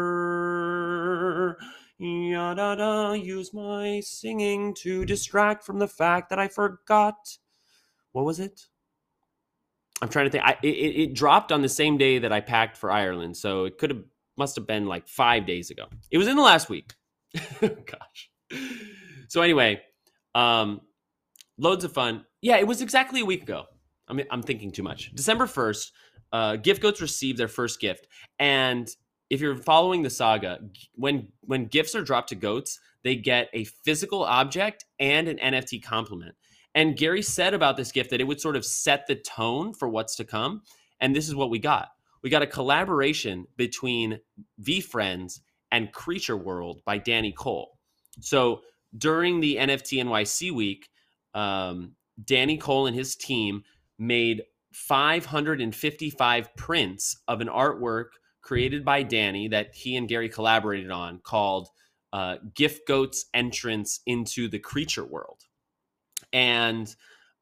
Ya 2.03 2.55
da 2.55 3.13
use 3.13 3.53
my 3.53 4.01
singing 4.01 4.73
to 4.73 5.05
distract 5.05 5.63
from 5.63 5.79
the 5.79 5.87
fact 5.87 6.31
that 6.31 6.39
I 6.39 6.49
forgot. 6.49 7.37
What 8.13 8.25
was 8.25 8.41
it? 8.41 8.63
I'm 10.01 10.09
trying 10.09 10.25
to 10.25 10.31
think. 10.31 10.45
I, 10.45 10.57
it, 10.63 10.69
it 10.69 11.15
dropped 11.15 11.53
on 11.53 11.61
the 11.61 11.69
same 11.69 11.99
day 11.99 12.19
that 12.21 12.33
I 12.33 12.41
packed 12.41 12.79
for 12.79 12.91
Ireland, 12.91 13.37
so 13.37 13.67
it 13.67 13.77
could 13.77 13.91
have 13.91 14.03
must 14.39 14.57
have 14.57 14.67
been 14.67 14.87
like 14.87 15.09
five 15.09 15.45
days 15.45 15.71
ago. 15.71 15.85
It 16.11 16.17
was 16.17 16.27
in 16.27 16.37
the 16.37 16.43
last 16.43 16.71
week. 16.71 16.95
Gosh. 17.61 18.31
So 19.29 19.43
anyway, 19.43 19.83
um, 20.35 20.81
loads 21.59 21.85
of 21.85 21.93
fun. 21.93 22.25
Yeah, 22.41 22.57
it 22.57 22.67
was 22.67 22.81
exactly 22.81 23.21
a 23.21 23.27
week 23.27 23.43
ago. 23.43 23.65
I 24.09 24.15
mean, 24.15 24.27
I'm 24.31 24.43
thinking 24.43 24.73
too 24.73 24.83
much. 24.83 25.15
December 25.15 25.47
1st, 25.47 25.91
uh, 26.33 26.57
Gift 26.57 26.81
Goats 26.81 27.03
received 27.03 27.39
their 27.39 27.47
first 27.47 27.79
gift, 27.79 28.09
and 28.39 28.89
if 29.31 29.41
you're 29.41 29.57
following 29.57 30.03
the 30.03 30.11
saga, 30.11 30.59
when 30.95 31.29
when 31.43 31.67
gifts 31.67 31.95
are 31.95 32.03
dropped 32.03 32.31
to 32.31 32.35
goats, 32.35 32.81
they 33.05 33.15
get 33.17 33.49
a 33.55 33.65
physical 33.65 34.25
object 34.25 34.85
and 34.99 35.29
an 35.29 35.39
NFT 35.39 35.83
complement. 35.83 36.35
And 36.75 36.97
Gary 36.97 37.23
said 37.23 37.55
about 37.55 37.77
this 37.77 37.93
gift 37.93 38.11
that 38.11 38.21
it 38.21 38.25
would 38.25 38.41
sort 38.41 38.57
of 38.57 38.65
set 38.65 39.07
the 39.07 39.15
tone 39.15 39.73
for 39.73 39.89
what's 39.89 40.17
to 40.17 40.25
come. 40.25 40.63
And 41.01 41.17
this 41.17 41.29
is 41.29 41.35
what 41.35 41.51
we 41.51 41.59
got. 41.59 41.89
We 42.23 42.31
got 42.31 42.43
a 42.43 42.47
collaboration 42.47 43.47
between 43.57 44.21
VeeFriends 44.63 45.41
and 45.73 45.93
Creature 45.93 46.37
World 46.37 46.83
by 46.85 46.99
Danny 46.99 47.33
Cole. 47.33 47.79
So 48.21 48.61
during 48.97 49.41
the 49.41 49.57
NFT 49.57 50.05
NYC 50.05 50.53
week, 50.53 50.91
um, 51.35 51.93
Danny 52.23 52.59
Cole 52.59 52.87
and 52.87 52.95
his 52.95 53.17
team 53.17 53.63
made 53.99 54.43
555 54.73 56.57
prints 56.57 57.17
of 57.27 57.41
an 57.41 57.49
artwork 57.49 58.09
created 58.43 58.85
by 58.85 59.03
Danny 59.03 59.49
that 59.49 59.75
he 59.75 59.97
and 59.97 60.09
Gary 60.09 60.29
collaborated 60.29 60.91
on 60.91 61.19
called 61.19 61.69
uh, 62.13 62.37
Gift 62.55 62.87
Goat's 62.87 63.27
Entrance 63.35 64.01
into 64.07 64.49
the 64.49 64.59
Creature 64.59 65.07
World. 65.07 65.43
And 66.33 66.95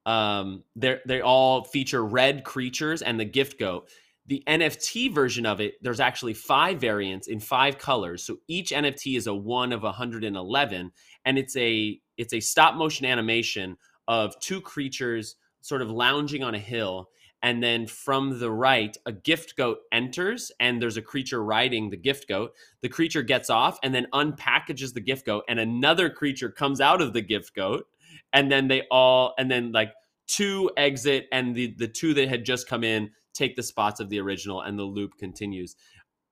um, 0.06 0.64
they 0.74 0.98
they 1.06 1.20
all 1.20 1.64
feature 1.64 2.04
red 2.04 2.44
creatures 2.44 3.02
and 3.02 3.20
the 3.20 3.24
gift 3.24 3.58
goat. 3.58 3.88
The 4.26 4.42
NFT 4.46 5.14
version 5.14 5.46
of 5.46 5.60
it, 5.60 5.74
there's 5.82 6.00
actually 6.00 6.34
five 6.34 6.80
variants 6.80 7.28
in 7.28 7.40
five 7.40 7.78
colors. 7.78 8.22
So 8.22 8.38
each 8.46 8.70
NFT 8.70 9.16
is 9.16 9.26
a 9.26 9.34
one 9.34 9.72
of 9.72 9.82
111, 9.82 10.92
and 11.24 11.38
it's 11.38 11.56
a 11.56 12.00
it's 12.16 12.34
a 12.34 12.40
stop 12.40 12.74
motion 12.74 13.06
animation 13.06 13.76
of 14.06 14.38
two 14.40 14.60
creatures 14.60 15.36
sort 15.60 15.82
of 15.82 15.90
lounging 15.90 16.42
on 16.42 16.54
a 16.54 16.58
hill 16.58 17.08
and 17.42 17.62
then 17.62 17.86
from 17.86 18.38
the 18.38 18.50
right 18.50 18.96
a 19.06 19.12
gift 19.12 19.56
goat 19.56 19.78
enters 19.92 20.50
and 20.60 20.80
there's 20.80 20.96
a 20.96 21.02
creature 21.02 21.42
riding 21.42 21.90
the 21.90 21.96
gift 21.96 22.28
goat 22.28 22.52
the 22.82 22.88
creature 22.88 23.22
gets 23.22 23.50
off 23.50 23.78
and 23.82 23.94
then 23.94 24.06
unpackages 24.12 24.92
the 24.92 25.00
gift 25.00 25.26
goat 25.26 25.44
and 25.48 25.58
another 25.58 26.10
creature 26.10 26.50
comes 26.50 26.80
out 26.80 27.00
of 27.00 27.12
the 27.12 27.22
gift 27.22 27.54
goat 27.54 27.86
and 28.32 28.50
then 28.50 28.68
they 28.68 28.82
all 28.90 29.34
and 29.38 29.50
then 29.50 29.72
like 29.72 29.92
two 30.26 30.70
exit 30.76 31.26
and 31.32 31.54
the 31.54 31.74
the 31.78 31.88
two 31.88 32.14
that 32.14 32.28
had 32.28 32.44
just 32.44 32.68
come 32.68 32.84
in 32.84 33.10
take 33.34 33.56
the 33.56 33.62
spots 33.62 34.00
of 34.00 34.08
the 34.08 34.20
original 34.20 34.60
and 34.60 34.78
the 34.78 34.82
loop 34.84 35.16
continues 35.18 35.76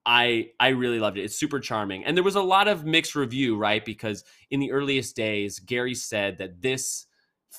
I 0.07 0.51
I 0.61 0.69
really 0.69 1.01
loved 1.01 1.19
it. 1.19 1.25
It's 1.25 1.37
super 1.37 1.59
charming. 1.59 2.05
And 2.05 2.17
there 2.17 2.23
was 2.23 2.37
a 2.37 2.41
lot 2.41 2.69
of 2.69 2.85
mixed 2.85 3.17
review, 3.17 3.57
right? 3.57 3.85
Because 3.85 4.23
in 4.51 4.61
the 4.61 4.71
earliest 4.71 5.17
days, 5.17 5.59
Gary 5.59 5.97
said 5.97 6.39
that 6.39 6.63
this 6.63 7.06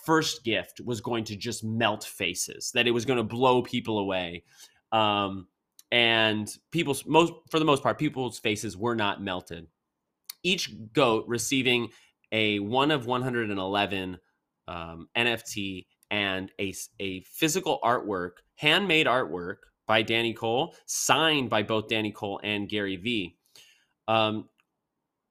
first 0.06 0.44
gift 0.44 0.82
was 0.84 1.02
going 1.02 1.24
to 1.26 1.36
just 1.36 1.64
melt 1.64 2.04
faces, 2.04 2.72
that 2.74 2.88
it 2.88 2.92
was 2.92 3.06
going 3.06 3.18
to 3.18 3.24
blow 3.24 3.62
people 3.62 4.00
away. 4.00 4.44
Um, 4.92 5.48
and 5.92 6.50
people's 6.72 7.06
most 7.06 7.34
for 7.50 7.60
the 7.60 7.66
most 7.66 7.84
part, 7.84 7.98
people's 7.98 8.40
faces 8.40 8.76
were 8.76 8.96
not 8.96 9.22
melted. 9.22 9.68
Each 10.44 10.74
goat 10.94 11.26
receiving 11.28 11.90
a 12.32 12.60
one 12.60 12.92
of 12.92 13.06
111 13.06 14.18
um, 14.68 15.08
NFT 15.16 15.86
and 16.12 16.52
a, 16.60 16.74
a 17.00 17.22
physical 17.22 17.80
artwork, 17.84 18.32
handmade 18.56 19.08
artwork 19.08 19.58
by 19.88 20.02
Danny 20.02 20.34
Cole, 20.34 20.76
signed 20.86 21.50
by 21.50 21.64
both 21.64 21.88
Danny 21.88 22.12
Cole 22.12 22.40
and 22.44 22.68
Gary 22.68 22.98
Vee. 22.98 23.38
Um, 24.08 24.50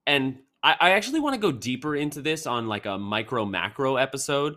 and 0.07 0.39
I, 0.67 0.77
I 0.81 0.91
actually 0.91 1.21
want 1.21 1.35
to 1.35 1.41
go 1.41 1.53
deeper 1.53 1.95
into 1.95 2.21
this 2.21 2.45
on 2.45 2.67
like 2.67 2.87
a 2.87 2.99
micro 2.99 3.45
macro 3.45 3.97
episode. 3.97 4.57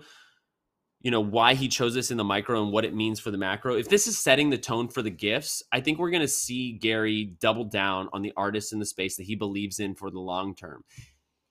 You 1.02 1.12
know, 1.12 1.22
why 1.22 1.54
he 1.54 1.68
chose 1.68 1.94
this 1.94 2.10
in 2.10 2.18
the 2.18 2.24
micro 2.24 2.62
and 2.62 2.74
what 2.74 2.84
it 2.84 2.96
means 2.96 3.20
for 3.20 3.32
the 3.32 3.38
macro. 3.38 3.76
If 3.76 3.88
this 3.88 4.08
is 4.08 4.18
setting 4.18 4.50
the 4.50 4.58
tone 4.58 4.90
for 4.90 5.02
the 5.02 5.12
gifts, 5.12 5.64
I 5.72 5.80
think 5.80 6.00
we're 6.00 6.10
going 6.10 6.24
to 6.24 6.28
see 6.28 6.74
Gary 6.74 7.38
double 7.40 7.64
down 7.64 8.10
on 8.12 8.24
the 8.24 8.34
artists 8.36 8.74
in 8.74 8.80
the 8.80 8.86
space 8.86 9.16
that 9.18 9.24
he 9.24 9.36
believes 9.36 9.80
in 9.80 9.96
for 9.96 10.10
the 10.10 10.20
long 10.20 10.56
term. 10.56 10.84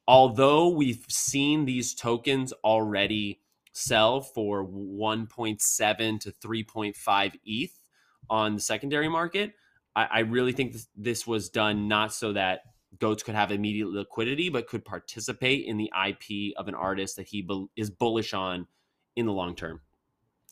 Although 0.08 0.68
we've 0.68 1.06
seen 1.08 1.64
these 1.64 1.94
tokens 1.94 2.52
already 2.64 3.40
sell 3.72 4.20
for 4.20 4.66
1.7 4.66 6.20
to 6.20 6.32
3.5 6.32 7.32
ETH 7.44 7.84
on 8.28 8.56
the 8.56 8.60
secondary 8.60 9.08
market. 9.08 9.52
I, 9.94 10.08
I 10.10 10.18
really 10.20 10.52
think 10.52 10.72
this, 10.72 10.88
this, 10.96 11.26
was 11.26 11.48
done 11.48 11.88
not 11.88 12.12
so 12.12 12.32
that 12.32 12.62
goats 12.99 13.23
could 13.23 13.35
have 13.35 13.50
immediate 13.50 13.88
liquidity, 13.88 14.49
but 14.49 14.66
could 14.66 14.85
participate 14.85 15.66
in 15.66 15.76
the 15.76 15.90
IP 16.07 16.54
of 16.57 16.68
an 16.68 16.75
artist 16.75 17.16
that 17.16 17.28
he 17.28 17.42
be, 17.42 17.66
is 17.76 17.90
bullish 17.90 18.33
on 18.33 18.66
in 19.16 19.26
the 19.26 19.33
long 19.33 19.54
term. 19.54 19.80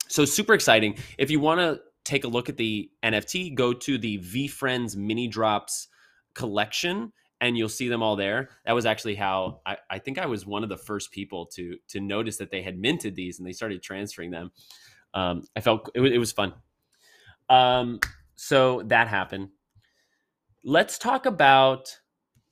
So 0.08 0.24
super 0.24 0.54
exciting. 0.54 0.98
If 1.18 1.30
you 1.30 1.40
want 1.40 1.60
to 1.60 1.80
take 2.04 2.24
a 2.24 2.28
look 2.28 2.48
at 2.48 2.56
the 2.56 2.90
NFT, 3.02 3.54
go 3.54 3.72
to 3.72 3.98
the 3.98 4.18
VeeFriends 4.18 4.96
mini 4.96 5.28
drops 5.28 5.88
collection 6.34 7.12
and 7.40 7.56
you'll 7.56 7.68
see 7.68 7.88
them 7.88 8.02
all 8.02 8.16
there. 8.16 8.50
That 8.64 8.72
was 8.72 8.86
actually 8.86 9.14
how 9.14 9.60
I, 9.66 9.76
I 9.90 9.98
think 9.98 10.18
I 10.18 10.26
was 10.26 10.46
one 10.46 10.62
of 10.62 10.68
the 10.68 10.76
first 10.76 11.10
people 11.10 11.46
to 11.54 11.76
to 11.88 12.00
notice 12.00 12.36
that 12.38 12.50
they 12.50 12.62
had 12.62 12.78
minted 12.78 13.14
these 13.14 13.38
and 13.38 13.46
they 13.46 13.52
started 13.52 13.82
transferring 13.82 14.30
them. 14.30 14.52
Um, 15.12 15.42
I 15.54 15.60
felt 15.60 15.90
it, 15.94 16.00
it 16.00 16.18
was 16.18 16.32
fun. 16.32 16.54
Um, 17.48 18.00
so 18.36 18.82
that 18.86 19.08
happened. 19.08 19.48
Let's 20.64 20.98
talk 20.98 21.26
about 21.26 21.96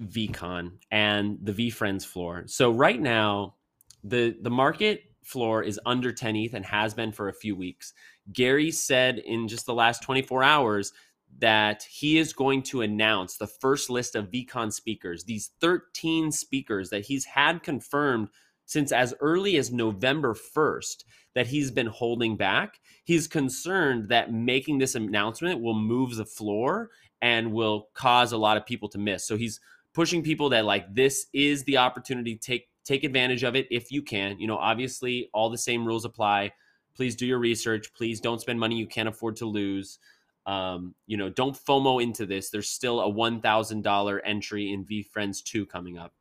VeeCon 0.03 0.73
and 0.91 1.39
the 1.43 1.53
VeeFriends 1.53 2.05
floor. 2.05 2.45
So 2.47 2.71
right 2.71 3.01
now, 3.01 3.55
the 4.03 4.37
the 4.41 4.51
market 4.51 5.05
floor 5.23 5.63
is 5.63 5.81
under 5.87 6.13
10 6.13 6.37
ETH 6.37 6.55
and 6.55 6.67
has 6.67 6.95
been 6.95 7.13
for 7.13 7.29
a 7.29 7.35
few 7.35 7.57
weeks. 7.57 7.95
Gary 8.33 8.71
said 8.71 9.19
in 9.19 9.49
just 9.49 9.67
the 9.67 9.75
last 9.75 10.03
24 10.03 10.43
hours 10.43 10.93
that 11.39 11.83
he 11.91 12.19
is 12.19 12.33
going 12.33 12.63
to 12.63 12.83
announce 12.83 13.37
the 13.37 13.47
first 13.47 13.91
list 13.91 14.15
of 14.15 14.31
VeeCon 14.31 14.73
speakers, 14.73 15.25
these 15.25 15.51
13 15.61 16.31
speakers 16.31 16.91
that 16.91 17.07
he's 17.07 17.25
had 17.25 17.63
confirmed 17.63 18.29
since 18.67 18.93
as 18.93 19.15
early 19.21 19.57
as 19.57 19.73
November 19.73 20.35
1st 20.35 21.05
that 21.35 21.47
he's 21.49 21.71
been 21.71 21.87
holding 21.87 22.37
back. 22.37 22.79
He's 23.05 23.27
concerned 23.27 24.09
that 24.09 24.33
making 24.33 24.79
this 24.79 24.95
announcement 24.95 25.61
will 25.61 25.79
move 25.79 26.15
the 26.17 26.25
floor 26.25 26.91
and 27.21 27.53
will 27.53 27.89
cause 27.95 28.33
a 28.33 28.39
lot 28.39 28.57
of 28.57 28.67
people 28.67 28.89
to 28.91 28.99
miss. 28.99 29.27
So 29.27 29.37
he's 29.37 29.61
pushing 29.95 30.23
people 30.23 30.51
that 30.51 30.65
like 30.65 30.93
this 30.93 31.27
is 31.33 31.65
the 31.65 31.79
opportunity 31.79 32.37
take 32.37 32.69
take 32.85 33.05
advantage 33.05 33.45
of 33.45 33.57
it 33.57 33.67
if 33.71 33.91
you 33.91 34.03
can. 34.03 34.39
You 34.39 34.47
know, 34.47 34.59
obviously 34.59 35.31
all 35.33 35.49
the 35.49 35.59
same 35.59 35.87
rules 35.87 36.05
apply. 36.05 36.53
Please 36.95 37.17
do 37.17 37.27
your 37.27 37.39
research. 37.39 37.93
Please 37.95 38.21
don't 38.21 38.41
spend 38.41 38.61
money 38.61 38.77
you 38.77 38.87
can't 38.87 39.09
afford 39.09 39.37
to 39.37 39.47
lose. 39.47 39.99
Um, 40.47 40.95
you 41.07 41.17
know, 41.17 41.31
don't 41.31 41.57
FOMO 41.57 42.03
into 42.03 42.27
this. 42.27 42.51
There's 42.51 42.69
still 42.69 43.01
a 43.01 43.11
$1,000 43.11 44.21
entry 44.25 44.73
in 44.73 44.85
VeeFriends 44.85 45.43
2 45.43 45.65
coming 45.67 45.97
up. 45.97 46.13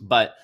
But, 0.00 0.34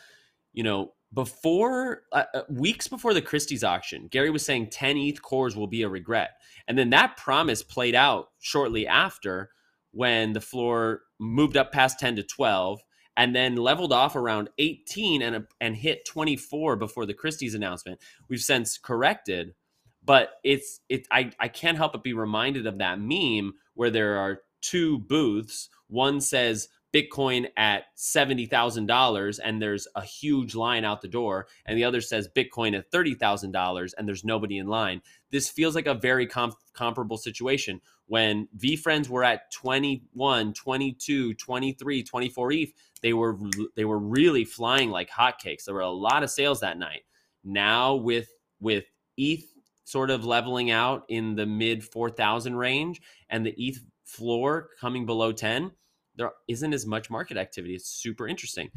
you 0.53 0.63
know, 0.63 0.93
before 1.13 2.03
uh, 2.13 2.25
uh, 2.33 2.43
weeks 2.49 2.87
before 2.87 3.13
the 3.13 3.21
Christie's 3.21 3.65
auction, 3.65 4.07
Gary 4.07 4.31
was 4.31 4.45
saying 4.45 4.71
10 4.71 4.97
ETH 4.97 5.21
cores 5.21 5.57
will 5.57 5.67
be 5.67 5.83
a 5.83 5.89
regret. 5.89 6.41
And 6.69 6.79
then 6.79 6.91
that 6.91 7.17
promise 7.17 7.63
played 7.63 7.97
out 7.97 8.29
shortly 8.39 8.87
after 8.87 9.51
when 9.93 10.33
the 10.33 10.41
floor 10.41 11.03
moved 11.19 11.57
up 11.57 11.73
past 11.73 11.99
10 11.99 12.17
to 12.17 12.23
12 12.23 12.81
and 13.17 13.35
then 13.35 13.57
leveled 13.57 13.93
off 13.93 14.17
around 14.17 14.49
18 14.59 15.23
and, 15.23 15.37
uh, 15.37 15.41
and 15.61 15.77
hit 15.77 16.05
24 16.07 16.77
before 16.77 17.07
the 17.07 17.15
Christie's 17.15 17.55
announcement. 17.55 18.01
We've 18.29 18.41
since 18.41 18.79
corrected 18.79 19.55
but 20.03 20.31
it's 20.45 20.81
it 20.89 21.07
I, 21.11 21.31
I 21.39 21.49
can't 21.49 21.77
help 21.77 21.93
but 21.93 22.03
be 22.03 22.13
reminded 22.13 22.67
of 22.67 22.79
that 22.79 22.99
meme 22.99 23.55
where 23.75 23.91
there 23.91 24.17
are 24.17 24.41
two 24.61 24.99
booths 24.99 25.69
one 25.89 26.21
says 26.21 26.69
bitcoin 26.93 27.47
at 27.57 27.85
$70000 27.97 29.39
and 29.43 29.63
there's 29.63 29.87
a 29.95 30.03
huge 30.03 30.55
line 30.55 30.85
out 30.85 31.03
the 31.03 31.09
door 31.09 31.47
and 31.67 31.77
the 31.77 31.85
other 31.85 32.01
says 32.01 32.29
bitcoin 32.35 32.77
at 32.77 32.91
$30000 32.91 33.95
and 33.97 34.09
there's 34.09 34.25
nobody 34.25 34.59
in 34.59 34.67
line. 34.67 35.03
This 35.31 35.49
feels 35.49 35.75
like 35.75 35.87
a 35.87 35.95
very 35.95 36.27
com- 36.27 36.55
comparable 36.75 37.17
situation. 37.17 37.81
When 38.07 38.49
VeeFriends 38.59 39.09
were 39.09 39.25
at 39.25 39.53
21 39.53 40.53
22 40.53 41.35
23 41.35 42.03
24 42.03 42.53
eth 42.53 42.73
they 43.03 43.13
were 43.13 43.39
they 43.77 43.85
were 43.85 43.99
really 43.99 44.45
flying 44.45 44.91
like 44.91 45.11
hotcakes. 45.11 45.65
There 45.65 45.75
were 45.75 45.81
a 45.81 45.91
lot 45.91 46.23
of 46.23 46.31
sales 46.31 46.61
that 46.61 46.79
night. 46.79 47.03
Now 47.45 47.95
with 47.95 48.29
with 48.61 48.85
eth 49.17 49.45
sort 49.91 50.11
of 50.11 50.25
leveling 50.25 50.71
out 50.71 51.05
in 51.09 51.35
the 51.35 51.47
mid 51.47 51.85
4,000 51.85 52.55
range 52.55 53.01
and 53.29 53.45
the 53.45 53.55
ETH 53.57 53.81
floor 54.05 54.69
coming 54.81 55.05
below 55.05 55.33
10, 55.33 55.73
there 56.21 56.33
isn't 56.49 56.75
as 56.75 56.87
much 56.87 57.11
market 57.11 57.37
activity. 57.37 57.75
It's 57.75 57.89
super 57.89 58.29
interesting. 58.29 58.71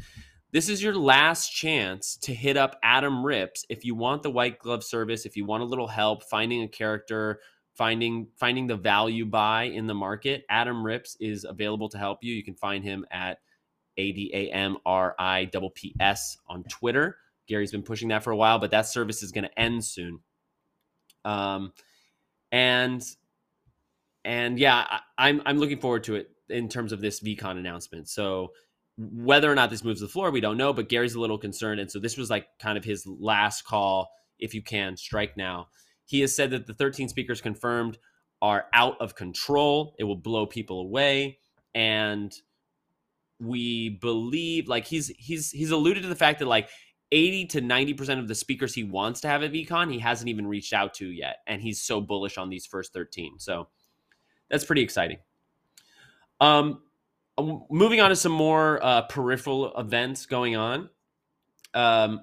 This 0.50 0.68
is 0.68 0.82
your 0.82 0.94
last 0.94 1.50
chance 1.50 2.16
to 2.18 2.32
hit 2.32 2.56
up 2.56 2.78
Adam 2.82 3.24
Ripps 3.24 3.66
if 3.68 3.84
you 3.84 3.94
want 3.94 4.22
the 4.22 4.30
white 4.30 4.58
glove 4.58 4.84
service, 4.84 5.26
if 5.26 5.36
you 5.36 5.44
want 5.44 5.62
a 5.62 5.66
little 5.66 5.88
help 5.88 6.22
finding 6.24 6.62
a 6.62 6.68
character, 6.68 7.40
finding 7.74 8.28
finding 8.36 8.66
the 8.66 8.76
value 8.76 9.26
buy 9.26 9.64
in 9.64 9.86
the 9.86 9.94
market. 9.94 10.44
Adam 10.48 10.84
Ripps 10.84 11.16
is 11.20 11.44
available 11.44 11.88
to 11.88 11.98
help 11.98 12.20
you. 12.22 12.32
You 12.32 12.44
can 12.44 12.54
find 12.54 12.82
him 12.84 13.04
at 13.10 13.38
A 13.96 14.12
D 14.12 14.30
A 14.32 14.50
M 14.52 14.78
R 14.86 15.14
I 15.18 15.50
P 15.52 15.70
P 15.74 15.94
S 16.00 16.38
on 16.48 16.62
Twitter. 16.64 17.18
Gary's 17.46 17.72
been 17.72 17.82
pushing 17.82 18.08
that 18.08 18.24
for 18.24 18.30
a 18.30 18.36
while, 18.36 18.58
but 18.58 18.70
that 18.70 18.86
service 18.86 19.22
is 19.22 19.32
going 19.32 19.44
to 19.44 19.60
end 19.60 19.84
soon. 19.84 20.20
Um, 21.24 21.72
and 22.52 23.04
and 24.24 24.58
yeah, 24.58 24.86
I, 24.88 25.00
I'm 25.18 25.42
I'm 25.44 25.58
looking 25.58 25.80
forward 25.80 26.04
to 26.04 26.14
it 26.14 26.30
in 26.48 26.68
terms 26.68 26.92
of 26.92 27.00
this 27.00 27.20
VeeCon 27.20 27.58
announcement. 27.58 28.08
So 28.08 28.52
whether 28.96 29.50
or 29.50 29.54
not 29.54 29.70
this 29.70 29.84
moves 29.84 30.00
the 30.00 30.08
floor, 30.08 30.30
we 30.30 30.40
don't 30.40 30.56
know. 30.56 30.72
But 30.72 30.88
Gary's 30.88 31.14
a 31.14 31.20
little 31.20 31.38
concerned, 31.38 31.80
and 31.80 31.90
so 31.90 31.98
this 31.98 32.16
was 32.16 32.30
like 32.30 32.46
kind 32.58 32.78
of 32.78 32.84
his 32.84 33.06
last 33.06 33.64
call. 33.64 34.10
If 34.38 34.54
you 34.54 34.62
can 34.62 34.96
strike 34.96 35.36
now, 35.36 35.68
he 36.04 36.20
has 36.20 36.34
said 36.34 36.50
that 36.50 36.66
the 36.66 36.74
13 36.74 37.08
speakers 37.08 37.40
confirmed 37.40 37.98
are 38.42 38.66
out 38.72 39.00
of 39.00 39.14
control. 39.14 39.94
It 39.98 40.04
will 40.04 40.16
blow 40.16 40.46
people 40.46 40.80
away, 40.80 41.38
and 41.74 42.32
we 43.40 43.90
believe 44.00 44.68
like 44.68 44.86
he's 44.86 45.08
he's 45.18 45.50
he's 45.50 45.70
alluded 45.70 46.02
to 46.02 46.08
the 46.08 46.14
fact 46.14 46.38
that 46.38 46.46
like 46.46 46.68
80 47.12 47.46
to 47.46 47.60
90% 47.60 48.18
of 48.18 48.28
the 48.28 48.34
speakers 48.34 48.74
he 48.74 48.82
wants 48.82 49.20
to 49.20 49.28
have 49.28 49.42
at 49.42 49.52
VeeCon, 49.52 49.92
he 49.92 50.00
hasn't 50.00 50.28
even 50.28 50.46
reached 50.46 50.72
out 50.72 50.94
to 50.94 51.06
yet. 51.06 51.38
And 51.46 51.62
he's 51.62 51.80
so 51.80 52.00
bullish 52.00 52.38
on 52.38 52.48
these 52.48 52.66
first 52.66 52.92
13. 52.92 53.38
So 53.38 53.68
that's 54.50 54.64
pretty 54.64 54.82
exciting. 54.82 55.18
Um, 56.40 56.80
moving 57.70 58.00
on 58.00 58.10
to 58.10 58.16
some 58.16 58.32
more 58.32 58.84
uh, 58.84 59.02
peripheral 59.02 59.76
events 59.76 60.26
going 60.26 60.56
on. 60.56 60.90
Um, 61.72 62.20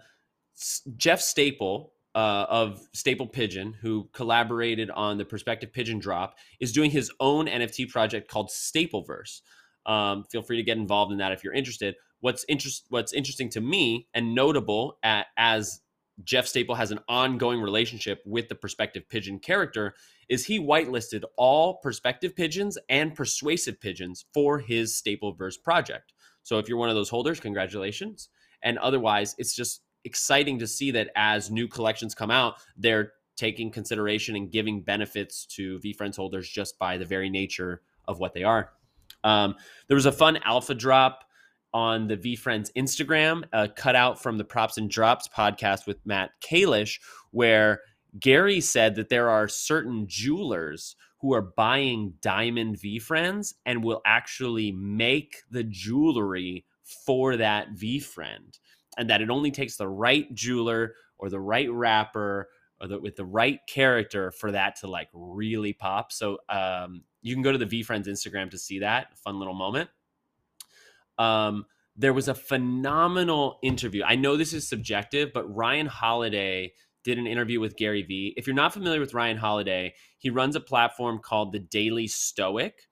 Jeff 0.96 1.22
Staple 1.22 1.94
uh, 2.13 2.46
of 2.50 2.82
Staple 2.94 3.27
Pigeon, 3.27 3.74
who 3.82 4.10
collaborated 4.13 4.89
on 4.91 5.18
the 5.18 5.25
Perspective 5.25 5.74
Pigeon 5.74 6.00
drop, 6.00 6.36
is 6.60 6.72
doing 6.72 6.91
his 6.91 7.12
own 7.20 7.48
NFT 7.48 7.89
project 7.89 8.30
called 8.30 8.50
Stapleverse. 8.50 9.41
Um, 9.86 10.25
feel 10.32 10.41
free 10.41 10.58
to 10.58 10.63
get 10.63 10.77
involved 10.77 11.12
in 11.12 11.18
that 11.18 11.32
if 11.32 11.44
you're 11.44 11.53
interested 11.53 11.96
what's 12.22 12.46
interest 12.48 12.86
what's 12.89 13.12
interesting 13.12 13.50
to 13.50 13.60
me 13.60 14.08
and 14.13 14.34
notable 14.34 14.98
at, 15.03 15.27
as 15.38 15.82
Jeff 16.24 16.46
Staple 16.46 16.75
has 16.75 16.91
an 16.91 17.00
ongoing 17.08 17.62
relationship 17.62 18.22
with 18.25 18.50
the 18.50 18.56
prospective 18.56 19.08
Pigeon 19.10 19.39
character 19.39 19.96
is 20.30 20.46
he 20.46 20.60
whitelisted 20.60 21.24
all 21.38 21.75
prospective 21.75 22.36
Pigeons 22.36 22.77
and 22.89 23.15
Persuasive 23.15 23.80
Pigeons 23.80 24.25
for 24.34 24.60
his 24.60 24.94
Stapleverse 24.94 25.62
project. 25.63 26.13
So 26.44 26.58
if 26.58 26.68
you're 26.68 26.77
one 26.77 26.89
of 26.89 26.96
those 26.96 27.10
holders, 27.10 27.39
congratulations. 27.39 28.30
And 28.63 28.77
otherwise, 28.77 29.36
it's 29.38 29.56
just 29.56 29.82
exciting 30.03 30.60
to 30.60 30.68
see 30.68 30.91
that 30.91 31.10
as 31.15 31.51
new 31.51 31.68
collections 31.68 32.15
come 32.15 32.32
out, 32.32 32.56
they're 32.77 33.13
taking 33.36 33.72
consideration 33.72 34.36
and 34.36 34.51
giving 34.51 34.82
benefits 34.82 35.46
to 35.46 35.80
VeeFriends 35.80 36.15
holders 36.15 36.48
just 36.48 36.77
by 36.77 36.98
the 36.98 37.06
very 37.06 37.30
nature 37.30 37.82
of 38.08 38.20
what 38.20 38.34
they 38.34 38.44
are. 38.44 38.72
Um, 39.24 39.56
there 39.88 39.96
was 39.96 40.06
a 40.06 40.12
fun 40.12 40.38
alpha 40.44 40.75
drop 40.75 41.25
on 41.73 42.07
the 42.07 42.17
VeeFriends 42.17 42.71
Instagram, 42.73 43.43
a 43.53 43.67
cutout 43.67 44.21
from 44.21 44.37
the 44.37 44.43
Props 44.43 44.77
and 44.77 44.89
Drops 44.89 45.27
podcast 45.27 45.87
with 45.87 46.05
Matt 46.05 46.31
Kalish, 46.41 46.99
where 47.31 47.81
Gary 48.19 48.59
said 48.59 48.95
that 48.95 49.09
there 49.09 49.29
are 49.29 49.47
certain 49.47 50.05
jewelers 50.07 50.95
who 51.19 51.33
are 51.33 51.41
buying 51.41 52.13
diamond 52.21 52.77
VeeFriends 52.77 53.53
and 53.65 53.83
will 53.83 54.01
actually 54.05 54.71
make 54.71 55.37
the 55.49 55.63
jewelry 55.63 56.65
for 57.05 57.37
that 57.37 57.73
VeeFriend. 57.73 58.59
and 58.97 59.09
that 59.09 59.21
it 59.21 59.29
only 59.29 59.51
takes 59.51 59.77
the 59.77 59.87
right 59.87 60.33
jeweler 60.33 60.95
or 61.17 61.29
the 61.29 61.39
right 61.39 61.71
rapper 61.71 62.49
or 62.81 62.87
the, 62.87 62.99
with 62.99 63.15
the 63.15 63.25
right 63.25 63.59
character 63.67 64.31
for 64.31 64.51
that 64.51 64.75
to 64.77 64.87
like 64.87 65.09
really 65.13 65.73
pop. 65.73 66.11
So 66.11 66.39
um, 66.49 67.03
you 67.21 67.33
can 67.33 67.43
go 67.43 67.51
to 67.51 67.57
the 67.57 67.65
VeeFriends 67.65 68.07
Instagram 68.07 68.49
to 68.51 68.57
see 68.57 68.79
that 68.79 69.17
fun 69.17 69.39
little 69.39 69.53
moment. 69.53 69.89
Um, 71.21 71.65
there 71.95 72.13
was 72.13 72.27
a 72.27 72.33
phenomenal 72.33 73.59
interview. 73.61 74.03
I 74.03 74.15
know 74.15 74.37
this 74.37 74.53
is 74.53 74.67
subjective, 74.67 75.31
but 75.33 75.53
Ryan 75.53 75.85
Holiday 75.85 76.73
did 77.03 77.17
an 77.19 77.27
interview 77.27 77.59
with 77.59 77.75
Gary 77.75 78.01
Vee. 78.01 78.33
If 78.37 78.47
you're 78.47 78.55
not 78.55 78.73
familiar 78.73 78.99
with 78.99 79.13
Ryan 79.13 79.37
Holiday, 79.37 79.93
he 80.17 80.29
runs 80.29 80.55
a 80.55 80.59
platform 80.59 81.19
called 81.19 81.51
the 81.51 81.59
Daily 81.59 82.07
Stoic, 82.07 82.87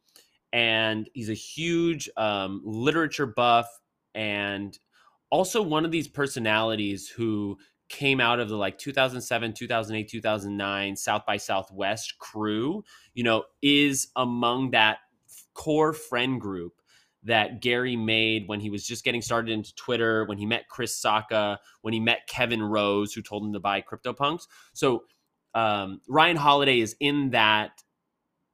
and 0.53 1.09
he's 1.13 1.29
a 1.29 1.33
huge 1.33 2.07
um, 2.17 2.61
literature 2.63 3.25
buff 3.25 3.67
and 4.13 4.77
also 5.31 5.61
one 5.61 5.85
of 5.85 5.91
these 5.91 6.07
personalities 6.07 7.07
who 7.07 7.57
came 7.87 8.19
out 8.21 8.39
of 8.39 8.49
the 8.49 8.55
like 8.55 8.77
2007 8.77 9.53
2008 9.53 10.07
2009 10.07 10.95
south 10.95 11.25
by 11.25 11.37
southwest 11.37 12.19
crew 12.19 12.83
you 13.15 13.23
know 13.23 13.43
is 13.63 14.09
among 14.15 14.71
that 14.71 14.99
core 15.55 15.93
friend 15.93 16.39
group 16.39 16.73
that 17.23 17.61
Gary 17.61 17.95
made 17.95 18.47
when 18.47 18.59
he 18.59 18.69
was 18.69 18.85
just 18.85 19.03
getting 19.03 19.21
started 19.21 19.51
into 19.51 19.75
Twitter, 19.75 20.25
when 20.25 20.37
he 20.37 20.45
met 20.45 20.69
Chris 20.69 21.01
Sacca, 21.01 21.57
when 21.81 21.93
he 21.93 21.99
met 21.99 22.27
Kevin 22.27 22.61
Rose, 22.61 23.13
who 23.13 23.21
told 23.21 23.43
him 23.43 23.53
to 23.53 23.59
buy 23.59 23.81
CryptoPunks. 23.81 24.43
So 24.73 25.03
um, 25.53 26.01
Ryan 26.07 26.37
Holiday 26.37 26.79
is 26.79 26.95
in 26.99 27.31
that 27.31 27.71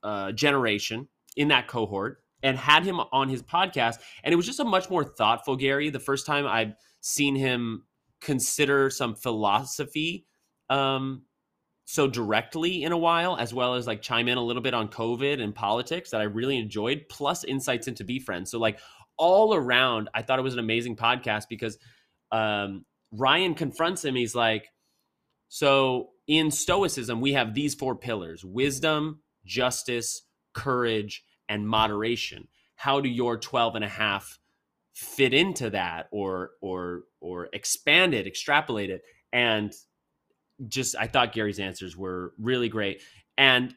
uh, 0.03 0.31
generation, 0.31 1.07
in 1.35 1.49
that 1.49 1.67
cohort, 1.67 2.19
and 2.41 2.57
had 2.57 2.83
him 2.83 2.99
on 2.99 3.29
his 3.29 3.43
podcast. 3.43 3.97
And 4.23 4.33
it 4.33 4.35
was 4.35 4.45
just 4.45 4.59
a 4.59 4.65
much 4.65 4.89
more 4.89 5.03
thoughtful 5.03 5.55
Gary. 5.55 5.89
The 5.89 5.99
first 5.99 6.25
time 6.25 6.47
I've 6.47 6.73
seen 7.01 7.35
him 7.35 7.85
consider 8.21 8.89
some 8.89 9.15
philosophy 9.15 10.25
um, 10.69 11.23
so 11.85 12.07
directly 12.07 12.83
in 12.83 12.91
a 12.91 12.97
while, 12.97 13.37
as 13.37 13.53
well 13.53 13.75
as 13.75 13.85
like 13.85 14.01
chime 14.01 14.27
in 14.27 14.37
a 14.37 14.43
little 14.43 14.61
bit 14.61 14.73
on 14.73 14.89
COVID 14.89 15.41
and 15.41 15.53
politics 15.53 16.09
that 16.09 16.19
I 16.19 16.25
really 16.25 16.57
enjoyed, 16.57 17.05
plus 17.09 17.43
insights 17.43 17.87
into 17.87 18.03
VeeFriends. 18.03 18.47
So 18.47 18.59
like 18.59 18.79
all 19.17 19.53
around, 19.53 20.09
I 20.13 20.23
thought 20.23 20.39
it 20.39 20.43
was 20.43 20.53
an 20.53 20.59
amazing 20.59 20.95
podcast 20.95 21.43
because 21.47 21.77
um, 22.31 22.85
Ryan 23.11 23.53
confronts 23.53 24.03
him. 24.03 24.15
He's 24.15 24.33
like, 24.33 24.67
so 25.47 26.09
in 26.27 26.49
Stoicism, 26.49 27.21
we 27.21 27.33
have 27.33 27.53
these 27.53 27.75
four 27.75 27.95
pillars 27.95 28.43
wisdom, 28.43 29.21
justice, 29.45 30.23
courage, 30.55 31.23
and 31.47 31.67
moderation. 31.67 32.47
How 32.75 32.99
do 32.99 33.09
your 33.09 33.37
12 33.37 33.75
and 33.75 33.85
a 33.85 33.89
half 33.89 34.39
fit 34.93 35.33
into 35.33 35.69
that 35.69 36.07
or 36.11 36.51
or 36.61 37.03
or 37.21 37.47
expand 37.53 38.15
it, 38.15 38.25
extrapolate 38.25 38.89
it? 38.89 39.01
And 39.31 39.71
just 40.67 40.95
I 40.99 41.07
thought 41.07 41.33
Gary's 41.33 41.59
answers 41.59 41.95
were 41.95 42.33
really 42.37 42.69
great. 42.69 43.01
And 43.37 43.75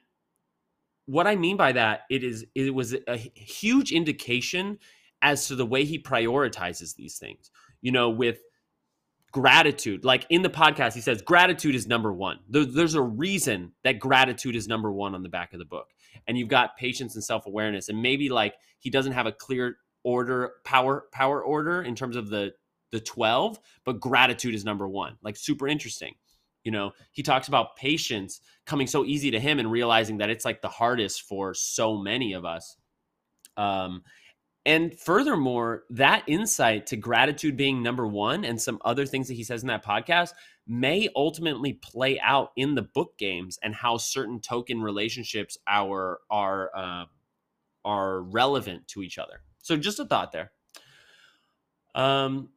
what 1.06 1.26
I 1.26 1.36
mean 1.36 1.56
by 1.56 1.72
that, 1.72 2.02
it 2.10 2.22
is 2.22 2.44
it 2.54 2.74
was 2.74 2.94
a 3.06 3.16
huge 3.16 3.92
indication 3.92 4.78
as 5.22 5.48
to 5.48 5.56
the 5.56 5.66
way 5.66 5.84
he 5.84 5.98
prioritizes 5.98 6.94
these 6.94 7.18
things. 7.18 7.50
You 7.80 7.92
know, 7.92 8.10
with 8.10 8.38
gratitude, 9.32 10.04
like 10.04 10.26
in 10.30 10.42
the 10.42 10.50
podcast, 10.50 10.94
he 10.94 11.00
says 11.00 11.22
gratitude 11.22 11.74
is 11.74 11.86
number 11.86 12.12
one. 12.12 12.38
there's 12.48 12.94
a 12.94 13.02
reason 13.02 13.72
that 13.84 13.98
gratitude 13.98 14.56
is 14.56 14.68
number 14.68 14.92
one 14.92 15.14
on 15.14 15.22
the 15.22 15.28
back 15.28 15.52
of 15.52 15.58
the 15.58 15.64
book. 15.64 15.88
And 16.26 16.36
you've 16.36 16.48
got 16.48 16.76
patience 16.76 17.14
and 17.14 17.24
self 17.24 17.46
awareness, 17.46 17.88
and 17.88 18.02
maybe 18.02 18.28
like 18.28 18.54
he 18.78 18.90
doesn't 18.90 19.12
have 19.12 19.26
a 19.26 19.32
clear 19.32 19.76
order 20.04 20.52
power 20.64 21.06
power 21.12 21.42
order 21.42 21.82
in 21.82 21.94
terms 21.94 22.16
of 22.16 22.28
the 22.30 22.52
the 22.92 23.00
12 23.00 23.58
but 23.84 24.00
gratitude 24.00 24.54
is 24.54 24.64
number 24.64 24.88
one 24.88 25.16
like 25.22 25.36
super 25.36 25.68
interesting 25.68 26.14
you 26.64 26.72
know, 26.72 26.92
he 27.12 27.22
talks 27.22 27.48
about 27.48 27.76
patience 27.76 28.40
coming 28.66 28.86
so 28.86 29.04
easy 29.04 29.30
to 29.30 29.40
him 29.40 29.58
and 29.58 29.70
realizing 29.70 30.18
that 30.18 30.30
it's 30.30 30.44
like 30.44 30.60
the 30.60 30.68
hardest 30.68 31.22
for 31.22 31.54
so 31.54 31.96
many 31.96 32.32
of 32.32 32.44
us. 32.44 32.76
Um, 33.56 34.02
and 34.66 34.98
furthermore, 34.98 35.84
that 35.90 36.24
insight 36.26 36.86
to 36.88 36.96
gratitude 36.96 37.56
being 37.56 37.82
number 37.82 38.06
one 38.06 38.44
and 38.44 38.60
some 38.60 38.78
other 38.84 39.06
things 39.06 39.28
that 39.28 39.34
he 39.34 39.44
says 39.44 39.62
in 39.62 39.68
that 39.68 39.84
podcast 39.84 40.32
may 40.66 41.08
ultimately 41.16 41.72
play 41.72 42.20
out 42.20 42.50
in 42.56 42.74
the 42.74 42.82
book 42.82 43.16
games 43.16 43.58
and 43.62 43.74
how 43.74 43.96
certain 43.96 44.40
token 44.40 44.82
relationships 44.82 45.56
are 45.66 46.18
are 46.30 46.70
uh, 46.76 47.04
are 47.84 48.20
relevant 48.20 48.86
to 48.88 49.02
each 49.02 49.16
other. 49.16 49.40
So 49.62 49.76
just 49.76 50.00
a 50.00 50.04
thought 50.04 50.32
there. 50.32 50.52
Um, 51.94 52.50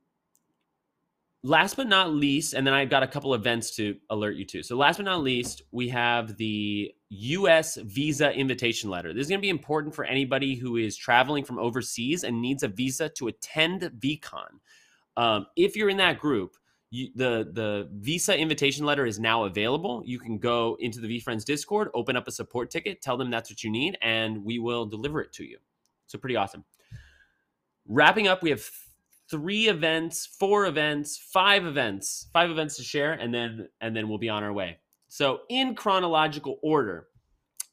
last 1.43 1.75
but 1.75 1.87
not 1.87 2.13
least, 2.13 2.53
and 2.53 2.65
then 2.65 2.73
I've 2.73 2.89
got 2.89 3.03
a 3.03 3.07
couple 3.07 3.33
events 3.33 3.75
to 3.77 3.95
alert 4.09 4.35
you 4.35 4.45
to. 4.45 4.63
So, 4.63 4.77
last 4.77 4.97
but 4.97 5.05
not 5.05 5.21
least, 5.21 5.63
we 5.71 5.89
have 5.89 6.37
the 6.37 6.93
US 7.09 7.77
visa 7.77 8.31
invitation 8.31 8.89
letter. 8.89 9.13
This 9.13 9.21
is 9.21 9.29
going 9.29 9.39
to 9.39 9.45
be 9.45 9.49
important 9.49 9.93
for 9.95 10.05
anybody 10.05 10.55
who 10.55 10.77
is 10.77 10.95
traveling 10.95 11.43
from 11.43 11.59
overseas 11.59 12.23
and 12.23 12.41
needs 12.41 12.63
a 12.63 12.67
visa 12.67 13.09
to 13.09 13.27
attend 13.27 13.81
VeeCon. 13.99 14.59
Um, 15.17 15.47
if 15.55 15.75
you're 15.75 15.89
in 15.89 15.97
that 15.97 16.19
group, 16.19 16.55
you, 16.89 17.09
the 17.15 17.49
the 17.53 17.89
visa 17.93 18.37
invitation 18.37 18.85
letter 18.85 19.05
is 19.05 19.19
now 19.19 19.45
available. 19.45 20.03
You 20.05 20.19
can 20.19 20.37
go 20.37 20.77
into 20.79 20.99
the 20.99 21.07
VeeFriends 21.07 21.45
Discord, 21.45 21.89
open 21.93 22.15
up 22.17 22.27
a 22.27 22.31
support 22.31 22.69
ticket, 22.69 23.01
tell 23.01 23.17
them 23.17 23.31
that's 23.31 23.49
what 23.49 23.63
you 23.63 23.71
need, 23.71 23.97
and 24.01 24.43
we 24.43 24.59
will 24.59 24.85
deliver 24.85 25.21
it 25.21 25.31
to 25.33 25.45
you. 25.45 25.57
So 26.07 26.17
pretty 26.17 26.35
awesome. 26.35 26.65
Wrapping 27.87 28.27
up, 28.27 28.43
we 28.43 28.49
have 28.49 28.69
three 29.31 29.69
events, 29.69 30.25
four 30.25 30.65
events, 30.65 31.17
five 31.17 31.65
events, 31.65 32.27
five 32.33 32.51
events 32.51 32.75
to 32.75 32.83
share, 32.83 33.13
and 33.13 33.33
then 33.33 33.69
and 33.79 33.95
then 33.95 34.09
we'll 34.09 34.19
be 34.19 34.29
on 34.29 34.43
our 34.43 34.53
way. 34.53 34.77
So 35.07 35.41
in 35.49 35.73
chronological 35.73 36.59
order, 36.61 37.07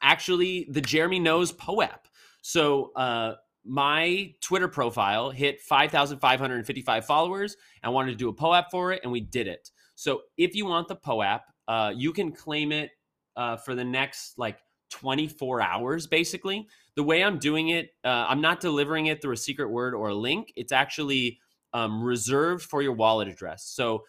actually 0.00 0.68
the 0.70 0.80
Jeremy 0.80 1.18
Knows 1.18 1.52
POAP. 1.52 2.06
So 2.42 2.92
uh, 2.94 3.34
my 3.64 4.32
Twitter 4.40 4.68
profile 4.68 5.30
hit 5.30 5.60
5,555 5.60 7.04
followers. 7.04 7.56
I 7.82 7.90
wanted 7.90 8.12
to 8.12 8.16
do 8.16 8.28
a 8.28 8.32
POAP 8.32 8.70
for 8.70 8.92
it, 8.92 9.00
and 9.02 9.12
we 9.12 9.20
did 9.20 9.48
it. 9.48 9.70
So 9.94 10.22
if 10.36 10.54
you 10.54 10.64
want 10.64 10.88
the 10.88 10.96
POAP, 10.96 11.40
uh, 11.66 11.92
you 11.94 12.12
can 12.12 12.32
claim 12.32 12.72
it 12.72 12.90
uh, 13.36 13.56
for 13.56 13.74
the 13.74 13.84
next 13.84 14.38
like 14.38 14.58
24 14.90 15.60
hours, 15.60 16.06
basically. 16.06 16.68
The 16.94 17.02
way 17.02 17.22
I'm 17.22 17.38
doing 17.38 17.68
it, 17.68 17.90
uh, 18.04 18.26
I'm 18.28 18.40
not 18.40 18.60
delivering 18.60 19.06
it 19.06 19.20
through 19.20 19.34
a 19.34 19.36
secret 19.36 19.70
word 19.70 19.94
or 19.94 20.08
a 20.08 20.14
link. 20.14 20.52
It's 20.56 20.72
actually 20.72 21.38
um, 21.72 22.02
reserved 22.02 22.64
for 22.64 22.82
your 22.82 22.92
wallet 22.92 23.28
address. 23.28 23.64
So 23.64 24.04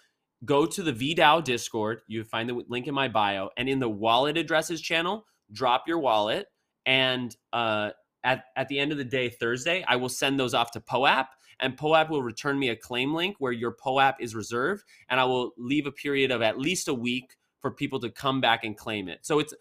go 0.45 0.65
to 0.65 0.83
the 0.83 0.93
VDAO 0.93 1.43
Discord. 1.43 2.01
You 2.07 2.23
find 2.23 2.49
the 2.49 2.63
link 2.67 2.87
in 2.87 2.93
my 2.93 3.07
bio, 3.07 3.49
and 3.57 3.67
in 3.67 3.79
the 3.79 3.89
wallet 3.89 4.37
addresses 4.37 4.81
channel, 4.81 5.25
drop 5.51 5.87
your 5.87 5.99
wallet. 5.99 6.47
And 6.85 7.35
uh, 7.53 7.91
at 8.23 8.45
at 8.55 8.67
the 8.67 8.79
end 8.79 8.91
of 8.91 8.97
the 8.97 9.05
day, 9.05 9.29
Thursday, 9.29 9.83
I 9.87 9.95
will 9.97 10.09
send 10.09 10.39
those 10.39 10.53
off 10.53 10.71
to 10.71 10.79
POAP, 10.79 11.27
and 11.59 11.77
POAP 11.77 12.09
will 12.09 12.23
return 12.23 12.57
me 12.57 12.69
a 12.69 12.75
claim 12.75 13.13
link 13.13 13.35
where 13.39 13.51
your 13.51 13.71
POAP 13.71 14.15
is 14.19 14.35
reserved, 14.35 14.83
and 15.09 15.19
I 15.19 15.25
will 15.25 15.51
leave 15.57 15.85
a 15.85 15.91
period 15.91 16.31
of 16.31 16.41
at 16.41 16.57
least 16.57 16.87
a 16.87 16.93
week 16.93 17.35
for 17.61 17.71
people 17.71 17.99
to 17.99 18.09
come 18.09 18.39
back 18.41 18.63
and 18.63 18.77
claim 18.77 19.09
it. 19.09 19.19
So 19.23 19.39
it's 19.39 19.53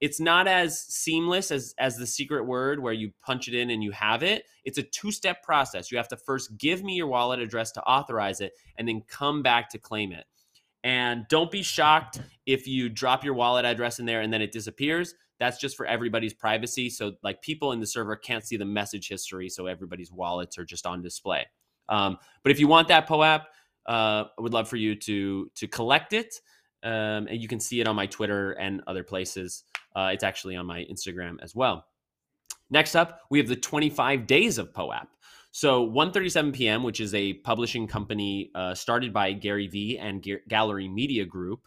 it's 0.00 0.20
not 0.20 0.46
as 0.46 0.80
seamless 0.80 1.50
as 1.50 1.74
as 1.78 1.96
the 1.96 2.06
secret 2.06 2.44
word 2.44 2.82
where 2.82 2.92
you 2.92 3.12
punch 3.24 3.48
it 3.48 3.54
in 3.54 3.70
and 3.70 3.82
you 3.82 3.92
have 3.92 4.22
it. 4.22 4.44
It's 4.64 4.78
a 4.78 4.82
two 4.82 5.10
step 5.10 5.42
process. 5.42 5.90
You 5.90 5.98
have 5.98 6.08
to 6.08 6.16
first 6.16 6.56
give 6.58 6.82
me 6.82 6.94
your 6.94 7.06
wallet 7.06 7.40
address 7.40 7.72
to 7.72 7.82
authorize 7.82 8.40
it 8.40 8.52
and 8.76 8.86
then 8.86 9.02
come 9.08 9.42
back 9.42 9.70
to 9.70 9.78
claim 9.78 10.12
it. 10.12 10.24
And 10.84 11.26
don't 11.28 11.50
be 11.50 11.62
shocked 11.62 12.20
if 12.44 12.66
you 12.66 12.88
drop 12.88 13.24
your 13.24 13.34
wallet 13.34 13.64
address 13.64 13.98
in 13.98 14.06
there 14.06 14.20
and 14.20 14.32
then 14.32 14.42
it 14.42 14.52
disappears. 14.52 15.14
That's 15.38 15.58
just 15.58 15.76
for 15.76 15.86
everybody's 15.86 16.32
privacy. 16.32 16.90
So 16.90 17.12
like 17.22 17.42
people 17.42 17.72
in 17.72 17.80
the 17.80 17.86
server 17.86 18.16
can't 18.16 18.46
see 18.46 18.56
the 18.56 18.64
message 18.64 19.08
history 19.08 19.48
so 19.48 19.66
everybody's 19.66 20.12
wallets 20.12 20.58
are 20.58 20.64
just 20.64 20.86
on 20.86 21.02
display. 21.02 21.46
Um, 21.88 22.18
but 22.42 22.52
if 22.52 22.60
you 22.60 22.68
want 22.68 22.88
that 22.88 23.08
poap 23.08 23.42
uh, 23.86 24.24
i 24.38 24.40
would 24.40 24.52
love 24.52 24.68
for 24.68 24.76
you 24.76 24.94
to 24.94 25.50
to 25.54 25.66
collect 25.68 26.12
it 26.12 26.40
um, 26.82 27.26
and 27.28 27.40
you 27.40 27.48
can 27.48 27.60
see 27.60 27.80
it 27.80 27.88
on 27.88 27.96
my 27.96 28.06
twitter 28.06 28.52
and 28.52 28.82
other 28.86 29.04
places 29.04 29.64
uh, 29.96 30.10
it's 30.12 30.22
actually 30.22 30.54
on 30.54 30.66
my 30.66 30.84
Instagram 30.84 31.38
as 31.42 31.56
well. 31.56 31.86
Next 32.70 32.94
up, 32.94 33.22
we 33.30 33.38
have 33.38 33.48
the 33.48 33.56
25 33.56 34.26
days 34.26 34.58
of 34.58 34.72
POAP. 34.72 35.08
So 35.52 35.88
One37pm, 35.88 36.84
which 36.84 37.00
is 37.00 37.14
a 37.14 37.34
publishing 37.34 37.86
company 37.86 38.50
uh, 38.54 38.74
started 38.74 39.12
by 39.12 39.32
Gary 39.32 39.68
Vee 39.68 39.98
and 39.98 40.24
Gallery 40.48 40.86
Media 40.86 41.24
Group, 41.24 41.66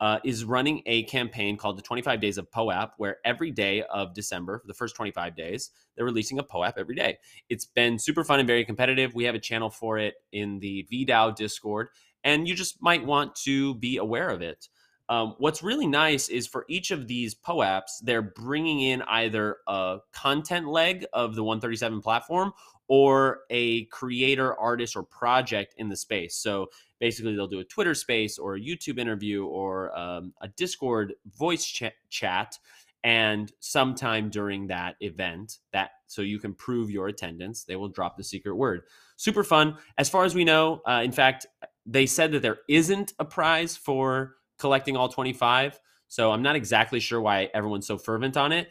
uh, 0.00 0.18
is 0.24 0.44
running 0.44 0.82
a 0.86 1.04
campaign 1.04 1.56
called 1.56 1.76
the 1.78 1.82
25 1.82 2.20
Days 2.20 2.38
of 2.38 2.50
POAP, 2.50 2.92
where 2.98 3.18
every 3.24 3.50
day 3.50 3.82
of 3.82 4.14
December, 4.14 4.58
for 4.58 4.66
the 4.66 4.74
first 4.74 4.96
25 4.96 5.36
days, 5.36 5.70
they're 5.94 6.04
releasing 6.04 6.38
a 6.38 6.42
POAP 6.42 6.74
every 6.76 6.94
day. 6.94 7.18
It's 7.48 7.64
been 7.64 7.98
super 7.98 8.24
fun 8.24 8.38
and 8.40 8.46
very 8.46 8.64
competitive. 8.64 9.14
We 9.14 9.24
have 9.24 9.34
a 9.34 9.40
channel 9.40 9.70
for 9.70 9.98
it 9.98 10.14
in 10.32 10.60
the 10.60 10.86
VDAO 10.92 11.36
Discord, 11.36 11.88
and 12.24 12.48
you 12.48 12.54
just 12.54 12.80
might 12.80 13.04
want 13.04 13.34
to 13.44 13.74
be 13.76 13.98
aware 13.98 14.30
of 14.30 14.40
it. 14.40 14.68
Um, 15.08 15.34
what's 15.38 15.62
really 15.62 15.86
nice 15.86 16.28
is 16.28 16.46
for 16.46 16.64
each 16.68 16.90
of 16.90 17.08
these 17.08 17.34
POAPs, 17.34 18.00
they're 18.02 18.22
bringing 18.22 18.80
in 18.80 19.02
either 19.02 19.56
a 19.66 19.98
content 20.12 20.68
leg 20.68 21.06
of 21.12 21.34
the 21.34 21.42
137 21.42 22.00
platform 22.02 22.52
or 22.88 23.40
a 23.50 23.84
creator, 23.86 24.58
artist, 24.58 24.96
or 24.96 25.02
project 25.02 25.74
in 25.76 25.88
the 25.88 25.96
space. 25.96 26.36
So 26.36 26.68
basically, 26.98 27.36
they'll 27.36 27.46
do 27.46 27.60
a 27.60 27.64
Twitter 27.64 27.94
space 27.94 28.38
or 28.38 28.56
a 28.56 28.60
YouTube 28.60 28.98
interview 28.98 29.44
or 29.44 29.96
um, 29.98 30.32
a 30.40 30.48
Discord 30.48 31.14
voice 31.38 31.64
ch- 31.64 31.92
chat. 32.08 32.58
And 33.04 33.52
sometime 33.60 34.28
during 34.28 34.66
that 34.68 34.96
event, 35.00 35.58
that 35.72 35.90
so 36.06 36.22
you 36.22 36.38
can 36.38 36.54
prove 36.54 36.90
your 36.90 37.08
attendance, 37.08 37.64
they 37.64 37.76
will 37.76 37.88
drop 37.88 38.16
the 38.16 38.24
secret 38.24 38.56
word. 38.56 38.82
Super 39.16 39.44
fun. 39.44 39.76
As 39.98 40.08
far 40.08 40.24
as 40.24 40.34
we 40.34 40.44
know, 40.44 40.80
uh, 40.86 41.02
in 41.04 41.12
fact, 41.12 41.46
they 41.86 42.06
said 42.06 42.32
that 42.32 42.42
there 42.42 42.58
isn't 42.68 43.12
a 43.18 43.24
prize 43.24 43.76
for 43.76 44.36
collecting 44.58 44.96
all 44.96 45.08
25. 45.08 45.78
So 46.08 46.32
I'm 46.32 46.42
not 46.42 46.56
exactly 46.56 47.00
sure 47.00 47.20
why 47.20 47.50
everyone's 47.54 47.86
so 47.86 47.98
fervent 47.98 48.36
on 48.36 48.52
it, 48.52 48.68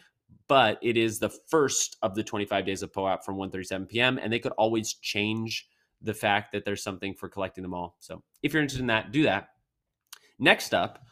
but 0.47 0.79
it 0.81 0.97
is 0.97 1.19
the 1.19 1.29
first 1.29 1.97
of 2.01 2.15
the 2.15 2.23
25 2.23 2.65
days 2.65 2.81
of 2.81 2.91
POAP 2.91 3.23
from 3.23 3.37
One37pm 3.37 4.19
and 4.21 4.31
they 4.31 4.39
could 4.39 4.53
always 4.53 4.93
change 4.93 5.67
the 6.01 6.13
fact 6.13 6.51
that 6.51 6.65
there's 6.65 6.83
something 6.83 7.13
for 7.13 7.29
collecting 7.29 7.61
them 7.61 7.73
all. 7.73 7.97
So 7.99 8.23
if 8.43 8.53
you're 8.53 8.61
interested 8.61 8.81
in 8.81 8.87
that, 8.87 9.11
do 9.11 9.23
that. 9.23 9.49
Next 10.39 10.73
up, 10.73 11.03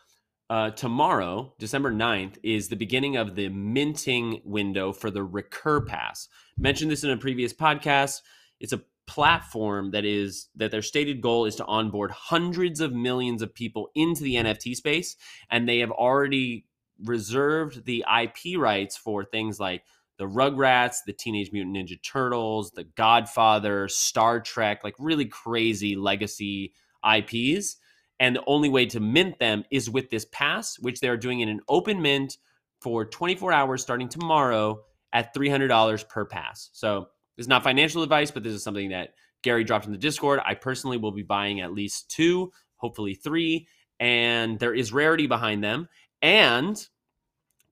uh, 0.50 0.70
tomorrow, 0.72 1.54
December 1.58 1.92
9th, 1.92 2.38
is 2.44 2.70
the 2.70 2.76
beginning 2.76 3.18
of 3.18 3.36
the 3.36 3.50
minting 3.50 4.42
window 4.46 4.92
for 4.92 5.10
the 5.10 5.24
Recur 5.24 5.82
Pass. 5.82 6.28
Mentioned 6.58 6.92
this 6.92 7.04
in 7.04 7.10
a 7.10 7.18
previous 7.18 7.52
podcast. 7.52 8.22
It's 8.60 8.74
a 8.74 8.82
platform 9.08 9.92
that 9.92 10.06
is 10.06 10.50
that 10.56 10.72
their 10.72 10.82
stated 10.82 11.22
goal 11.22 11.46
is 11.46 11.56
to 11.56 11.66
onboard 11.66 12.12
hundreds 12.12 12.82
of 12.82 12.94
millions 12.94 13.42
of 13.42 13.54
people 13.54 13.90
into 13.96 14.24
the 14.24 14.36
NFT 14.36 14.76
space 14.76 15.16
and 15.50 15.68
they 15.68 15.80
have 15.80 15.92
already 15.92 16.66
reserved 17.04 17.86
the 17.86 18.04
IP 18.22 18.58
rights 18.58 18.98
for 18.98 19.24
things 19.24 19.60
like 19.60 19.84
the 20.18 20.26
Rugrats, 20.26 20.98
the 21.06 21.14
Teenage 21.14 21.52
Mutant 21.52 21.76
Ninja 21.76 22.02
Turtles, 22.02 22.72
the 22.72 22.86
Godfather, 22.86 23.88
Star 23.88 24.40
Trek, 24.40 24.84
like 24.84 24.96
really 24.98 25.26
crazy 25.26 25.96
legacy 25.96 26.74
IPs. 27.04 27.78
And 28.20 28.38
the 28.38 28.44
only 28.48 28.70
way 28.70 28.86
to 28.88 29.00
mint 29.02 29.40
them 29.40 29.66
is 29.72 29.90
with 29.90 30.10
this 30.10 30.26
pass, 30.32 30.80
which 30.80 31.02
they're 31.02 31.18
doing 31.18 31.42
in 31.42 31.50
an 31.50 31.60
open 31.68 32.02
mint 32.02 32.38
for 32.82 33.04
24 33.04 33.52
hours 33.52 33.82
starting 33.82 34.08
tomorrow 34.08 34.80
at 35.12 35.34
$300 35.36 36.08
per 36.08 36.26
pass. 36.26 36.70
So 36.72 37.08
this 37.36 37.46
is 37.46 37.50
not 37.50 37.64
financial 37.64 38.04
advice, 38.04 38.32
but 38.32 38.44
this 38.44 38.54
is 38.54 38.64
something 38.64 38.90
that 38.90 39.14
Gary 39.42 39.64
dropped 39.64 39.86
in 39.86 39.92
the 39.92 39.98
Discord. 39.98 40.40
I 40.46 40.56
personally 40.56 40.98
will 40.98 41.12
be 41.12 41.24
buying 41.24 41.62
at 41.62 41.74
least 41.74 42.10
two, 42.10 42.52
hopefully 42.78 43.14
three, 43.14 43.68
and 44.00 44.60
there 44.60 44.74
is 44.74 44.94
rarity 44.94 45.28
behind 45.28 45.64
them. 45.64 45.88
And 46.22 46.84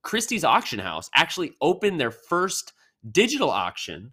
Christie's 0.02 0.44
Auction 0.44 0.80
House 0.80 1.10
actually 1.16 1.54
opened 1.62 2.00
their 2.00 2.12
first 2.12 2.74
digital 3.10 3.50
auction 3.50 4.12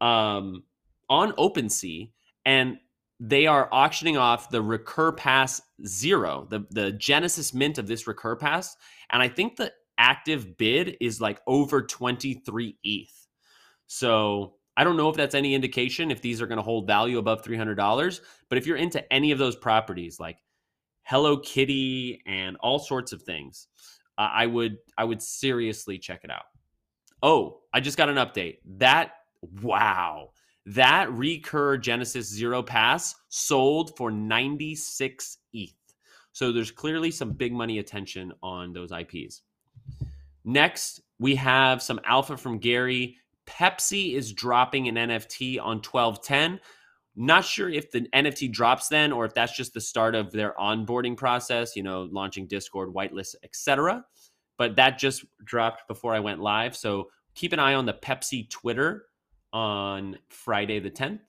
um, 0.00 0.64
on 1.08 1.32
OpenSea, 1.32 2.10
and 2.44 2.78
they 3.20 3.46
are 3.46 3.68
auctioning 3.72 4.16
off 4.16 4.50
the 4.50 4.62
Recur 4.62 5.12
Pass 5.12 5.60
Zero, 5.86 6.46
the 6.50 6.66
the 6.70 6.92
Genesis 6.92 7.54
mint 7.54 7.78
of 7.78 7.86
this 7.86 8.06
Recur 8.06 8.36
Pass, 8.36 8.76
and 9.10 9.22
I 9.22 9.28
think 9.28 9.56
the 9.56 9.72
active 9.96 10.56
bid 10.56 10.96
is 11.00 11.20
like 11.20 11.40
over 11.46 11.82
23 11.82 12.76
ETH. 12.84 13.26
So 13.86 14.54
I 14.78 14.84
don't 14.84 14.96
know 14.96 15.08
if 15.08 15.16
that's 15.16 15.34
any 15.34 15.56
indication 15.56 16.12
if 16.12 16.22
these 16.22 16.40
are 16.40 16.46
going 16.46 16.58
to 16.58 16.62
hold 16.62 16.86
value 16.86 17.18
above 17.18 17.42
$300, 17.42 18.20
but 18.48 18.58
if 18.58 18.64
you're 18.64 18.76
into 18.76 19.12
any 19.12 19.32
of 19.32 19.38
those 19.38 19.56
properties 19.56 20.20
like 20.20 20.38
Hello 21.02 21.36
Kitty 21.36 22.22
and 22.26 22.56
all 22.60 22.78
sorts 22.78 23.12
of 23.12 23.22
things, 23.22 23.66
uh, 24.18 24.30
I 24.32 24.46
would 24.46 24.76
I 24.96 25.02
would 25.02 25.20
seriously 25.20 25.98
check 25.98 26.20
it 26.22 26.30
out. 26.30 26.44
Oh, 27.24 27.62
I 27.74 27.80
just 27.80 27.98
got 27.98 28.08
an 28.08 28.18
update. 28.18 28.58
That 28.76 29.14
wow. 29.60 30.30
That 30.64 31.10
Recur 31.12 31.76
Genesis 31.76 32.28
Zero 32.28 32.62
Pass 32.62 33.16
sold 33.30 33.96
for 33.96 34.12
96 34.12 35.38
ETH. 35.54 35.72
So 36.30 36.52
there's 36.52 36.70
clearly 36.70 37.10
some 37.10 37.32
big 37.32 37.52
money 37.52 37.80
attention 37.80 38.32
on 38.44 38.72
those 38.72 38.92
IPs. 38.92 39.42
Next, 40.44 41.00
we 41.18 41.34
have 41.34 41.82
some 41.82 41.98
alpha 42.04 42.36
from 42.36 42.58
Gary 42.58 43.16
Pepsi 43.48 44.14
is 44.14 44.32
dropping 44.32 44.88
an 44.88 44.96
NFT 44.96 45.58
on 45.58 45.76
1210. 45.78 46.60
Not 47.16 47.44
sure 47.44 47.68
if 47.68 47.90
the 47.90 48.02
NFT 48.14 48.52
drops 48.52 48.88
then 48.88 49.10
or 49.10 49.24
if 49.24 49.34
that's 49.34 49.56
just 49.56 49.74
the 49.74 49.80
start 49.80 50.14
of 50.14 50.30
their 50.30 50.54
onboarding 50.58 51.16
process, 51.16 51.74
you 51.74 51.82
know, 51.82 52.08
launching 52.12 52.46
Discord, 52.46 52.94
whitelist, 52.94 53.34
etc. 53.42 54.04
But 54.56 54.76
that 54.76 54.98
just 54.98 55.24
dropped 55.44 55.88
before 55.88 56.14
I 56.14 56.20
went 56.20 56.40
live. 56.40 56.76
So 56.76 57.08
keep 57.34 57.52
an 57.52 57.58
eye 57.58 57.74
on 57.74 57.86
the 57.86 57.94
Pepsi 57.94 58.48
Twitter 58.48 59.06
on 59.52 60.18
Friday 60.28 60.78
the 60.78 60.90
10th. 60.90 61.20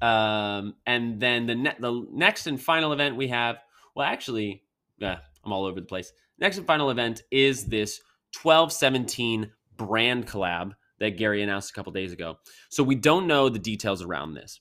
Um, 0.00 0.74
and 0.86 1.18
then 1.18 1.46
the, 1.46 1.54
ne- 1.54 1.76
the 1.78 2.06
next 2.12 2.46
and 2.46 2.60
final 2.60 2.92
event 2.92 3.16
we 3.16 3.28
have, 3.28 3.58
well, 3.94 4.06
actually, 4.06 4.62
yeah, 4.98 5.18
I'm 5.44 5.52
all 5.52 5.64
over 5.64 5.80
the 5.80 5.86
place. 5.86 6.12
Next 6.38 6.58
and 6.58 6.66
final 6.66 6.90
event 6.90 7.22
is 7.30 7.66
this 7.66 8.00
1217 8.42 9.50
brand 9.76 10.26
collab 10.26 10.74
that 11.00 11.16
Gary 11.16 11.42
announced 11.42 11.70
a 11.70 11.74
couple 11.74 11.92
days 11.92 12.12
ago. 12.12 12.38
So 12.68 12.84
we 12.84 12.94
don't 12.94 13.26
know 13.26 13.48
the 13.48 13.58
details 13.58 14.02
around 14.02 14.34
this. 14.34 14.60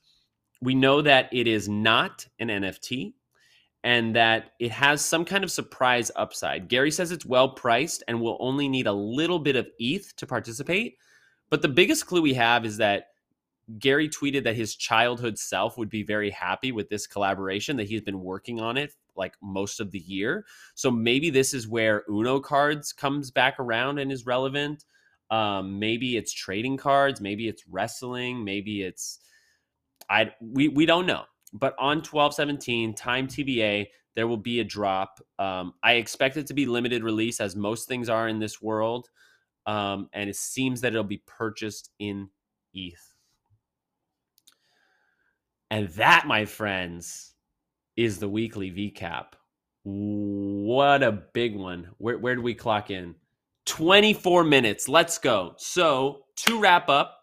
We 0.61 0.75
know 0.75 1.01
that 1.01 1.29
it 1.31 1.47
is 1.47 1.69
not 1.69 2.27
an 2.39 2.47
NFT 2.47 3.13
and 3.83 4.15
that 4.15 4.51
it 4.59 4.71
has 4.71 5.03
some 5.03 5.23
kind 5.23 5.43
of 5.43 5.51
surprise 5.51 6.11
upside. 6.15 6.67
Gary 6.67 6.91
says 6.91 7.11
it's 7.11 7.25
well 7.25 7.49
priced 7.49 8.03
and 8.07 8.19
will 8.19 8.37
only 8.39 8.67
need 8.67 8.87
a 8.87 8.93
little 8.93 9.39
bit 9.39 9.55
of 9.55 9.67
ETH 9.79 10.15
to 10.17 10.27
participate. 10.27 10.97
But 11.49 11.61
the 11.61 11.69
biggest 11.69 12.05
clue 12.07 12.21
we 12.21 12.33
have 12.33 12.65
is 12.65 12.77
that 12.77 13.05
Gary 13.77 14.09
tweeted 14.09 14.43
that 14.45 14.55
his 14.55 14.75
childhood 14.75 15.37
self 15.37 15.77
would 15.77 15.89
be 15.89 16.03
very 16.03 16.31
happy 16.31 16.71
with 16.71 16.89
this 16.89 17.05
collaboration, 17.05 17.77
that 17.77 17.87
he's 17.87 18.01
been 18.01 18.21
working 18.21 18.59
on 18.59 18.77
it 18.77 18.93
like 19.15 19.35
most 19.41 19.79
of 19.79 19.91
the 19.91 19.99
year. 19.99 20.45
So 20.75 20.89
maybe 20.89 21.29
this 21.29 21.53
is 21.53 21.67
where 21.67 22.03
Uno 22.09 22.39
cards 22.39 22.91
comes 22.91 23.31
back 23.31 23.59
around 23.59 23.99
and 23.99 24.11
is 24.11 24.25
relevant. 24.25 24.85
Um, 25.31 25.79
maybe 25.79 26.17
it's 26.17 26.33
trading 26.33 26.77
cards, 26.77 27.21
maybe 27.21 27.47
it's 27.47 27.63
wrestling, 27.67 28.43
maybe 28.43 28.81
it's 28.81 29.19
I 30.09 30.31
we 30.41 30.67
we 30.67 30.85
don't 30.85 31.05
know. 31.05 31.23
But 31.53 31.75
on 31.79 31.97
1217, 31.97 32.93
time 32.93 33.27
TBA, 33.27 33.87
there 34.15 34.27
will 34.27 34.37
be 34.37 34.59
a 34.59 34.63
drop. 34.63 35.19
Um, 35.39 35.73
I 35.83 35.93
expect 35.93 36.37
it 36.37 36.47
to 36.47 36.53
be 36.53 36.65
limited 36.65 37.03
release, 37.03 37.39
as 37.39 37.55
most 37.55 37.87
things 37.87 38.09
are 38.09 38.27
in 38.27 38.39
this 38.39 38.61
world. 38.61 39.09
Um, 39.65 40.09
and 40.13 40.29
it 40.29 40.35
seems 40.35 40.81
that 40.81 40.93
it'll 40.93 41.03
be 41.03 41.23
purchased 41.25 41.91
in 41.99 42.29
ETH. 42.73 43.13
And 45.71 45.89
that, 45.89 46.25
my 46.25 46.45
friends, 46.45 47.33
is 47.95 48.17
the 48.17 48.29
weekly 48.29 48.71
VCAP. 48.71 49.33
What 49.83 51.03
a 51.03 51.11
big 51.11 51.55
one. 51.55 51.89
Where, 51.97 52.17
where 52.17 52.35
do 52.35 52.41
we 52.41 52.55
clock 52.55 52.89
in? 52.89 53.15
24 53.69 54.43
minutes. 54.45 54.89
Let's 54.89 55.19
go. 55.19 55.53
So, 55.57 56.23
to 56.37 56.59
wrap 56.59 56.89
up, 56.89 57.19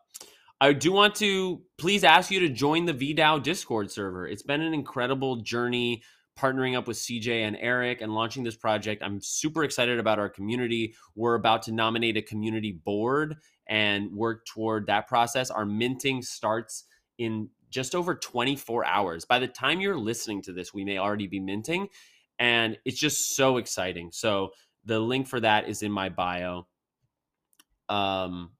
I 0.61 0.73
do 0.73 0.93
want 0.93 1.17
to 1.17 1.61
please 1.77 2.05
ask 2.05 2.31
you 2.31 2.39
to 2.41 2.49
join 2.49 2.85
the 2.85 2.95
VDAO 2.95 3.43
Discord 3.43 3.91
server. 3.91 4.29
It's 4.29 4.45
been 4.45 4.63
an 4.63 4.73
incredible 4.73 5.37
journey 5.43 6.05
partnering 6.39 6.77
up 6.77 6.87
with 6.87 6.99
CJ 6.99 7.47
and 7.49 7.57
Eric 7.61 8.01
and 8.01 8.15
launching 8.15 8.45
this 8.45 8.55
project. 8.55 9.03
I'm 9.03 9.21
super 9.21 9.65
excited 9.65 9.99
about 9.99 10.21
our 10.21 10.29
community. 10.29 10.95
We're 11.17 11.35
about 11.35 11.63
to 11.65 11.73
nominate 11.73 12.17
a 12.17 12.23
community 12.23 12.73
board 12.73 13.37
and 13.69 14.13
work 14.13 14.47
toward 14.47 14.87
that 14.87 15.09
process. 15.09 15.51
Our 15.51 15.67
minting 15.67 16.23
starts 16.23 16.85
in 17.19 17.49
just 17.71 17.97
over 17.97 18.15
24 18.15 18.87
hours. 18.87 19.25
By 19.25 19.41
the 19.41 19.49
time 19.49 19.81
you're 19.81 19.99
listening 19.99 20.43
to 20.43 20.53
this, 20.53 20.73
we 20.73 20.85
may 20.85 20.99
already 20.99 21.27
be 21.27 21.41
minting. 21.41 21.89
And 22.39 22.79
it's 22.85 22.99
just 23.01 23.35
so 23.35 23.57
exciting. 23.57 24.11
So, 24.13 24.51
the 24.87 25.01
link 25.01 25.27
for 25.27 25.40
that 25.40 25.68
is 25.68 25.83
in 25.83 25.92
my 25.92 26.09
bio. 26.09 26.66
Um, 27.88 28.53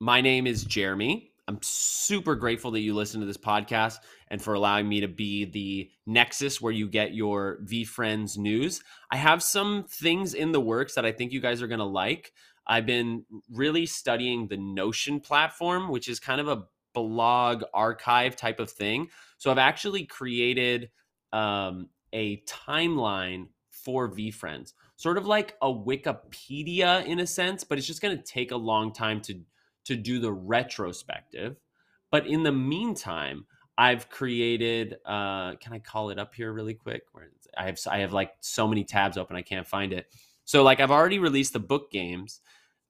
my 0.00 0.20
name 0.20 0.46
is 0.46 0.64
Jeremy. 0.64 1.30
I'm 1.46 1.58
super 1.62 2.36
grateful 2.36 2.70
that 2.72 2.80
you 2.80 2.94
listen 2.94 3.20
to 3.20 3.26
this 3.26 3.36
podcast 3.36 3.96
and 4.28 4.40
for 4.40 4.54
allowing 4.54 4.88
me 4.88 5.00
to 5.00 5.08
be 5.08 5.44
the 5.44 5.90
nexus 6.06 6.60
where 6.60 6.72
you 6.72 6.88
get 6.88 7.14
your 7.14 7.58
VeeFriends 7.64 8.38
news. 8.38 8.82
I 9.10 9.16
have 9.16 9.42
some 9.42 9.84
things 9.88 10.34
in 10.34 10.52
the 10.52 10.60
works 10.60 10.94
that 10.94 11.04
I 11.04 11.12
think 11.12 11.32
you 11.32 11.40
guys 11.40 11.60
are 11.60 11.66
going 11.66 11.80
to 11.80 11.84
like. 11.84 12.32
I've 12.66 12.86
been 12.86 13.24
really 13.52 13.84
studying 13.86 14.46
the 14.46 14.58
Notion 14.58 15.18
platform, 15.20 15.88
which 15.90 16.08
is 16.08 16.20
kind 16.20 16.40
of 16.40 16.48
a 16.48 16.62
blog 16.94 17.64
archive 17.74 18.36
type 18.36 18.60
of 18.60 18.70
thing. 18.70 19.08
So 19.38 19.50
I've 19.50 19.58
actually 19.58 20.06
created 20.06 20.90
um, 21.32 21.88
a 22.12 22.42
timeline 22.42 23.48
for 23.84 24.08
VeeFriends, 24.08 24.72
sort 24.96 25.18
of 25.18 25.26
like 25.26 25.56
a 25.62 25.68
Wikipedia 25.68 27.04
in 27.04 27.20
a 27.20 27.26
sense, 27.26 27.64
but 27.64 27.78
it's 27.78 27.86
just 27.86 28.02
going 28.02 28.16
to 28.16 28.22
take 28.22 28.50
a 28.50 28.56
long 28.56 28.92
time 28.92 29.20
to 29.22 29.40
to 29.86 29.96
do 29.96 30.18
the 30.18 30.32
retrospective. 30.32 31.56
But 32.10 32.26
in 32.26 32.42
the 32.42 32.52
meantime, 32.52 33.46
I've 33.78 34.10
created. 34.10 34.96
Uh, 35.04 35.54
can 35.56 35.72
I 35.72 35.78
call 35.78 36.10
it 36.10 36.18
up 36.18 36.34
here 36.34 36.52
really 36.52 36.74
quick? 36.74 37.02
Where 37.12 37.30
I 37.56 37.64
have 37.64 37.78
I 37.90 37.98
have 37.98 38.12
like 38.12 38.32
so 38.40 38.68
many 38.68 38.84
tabs 38.84 39.16
open, 39.16 39.36
I 39.36 39.42
can't 39.42 39.66
find 39.66 39.92
it. 39.92 40.06
So 40.44 40.62
like 40.62 40.80
I've 40.80 40.90
already 40.90 41.18
released 41.18 41.52
the 41.52 41.60
book 41.60 41.90
games, 41.90 42.40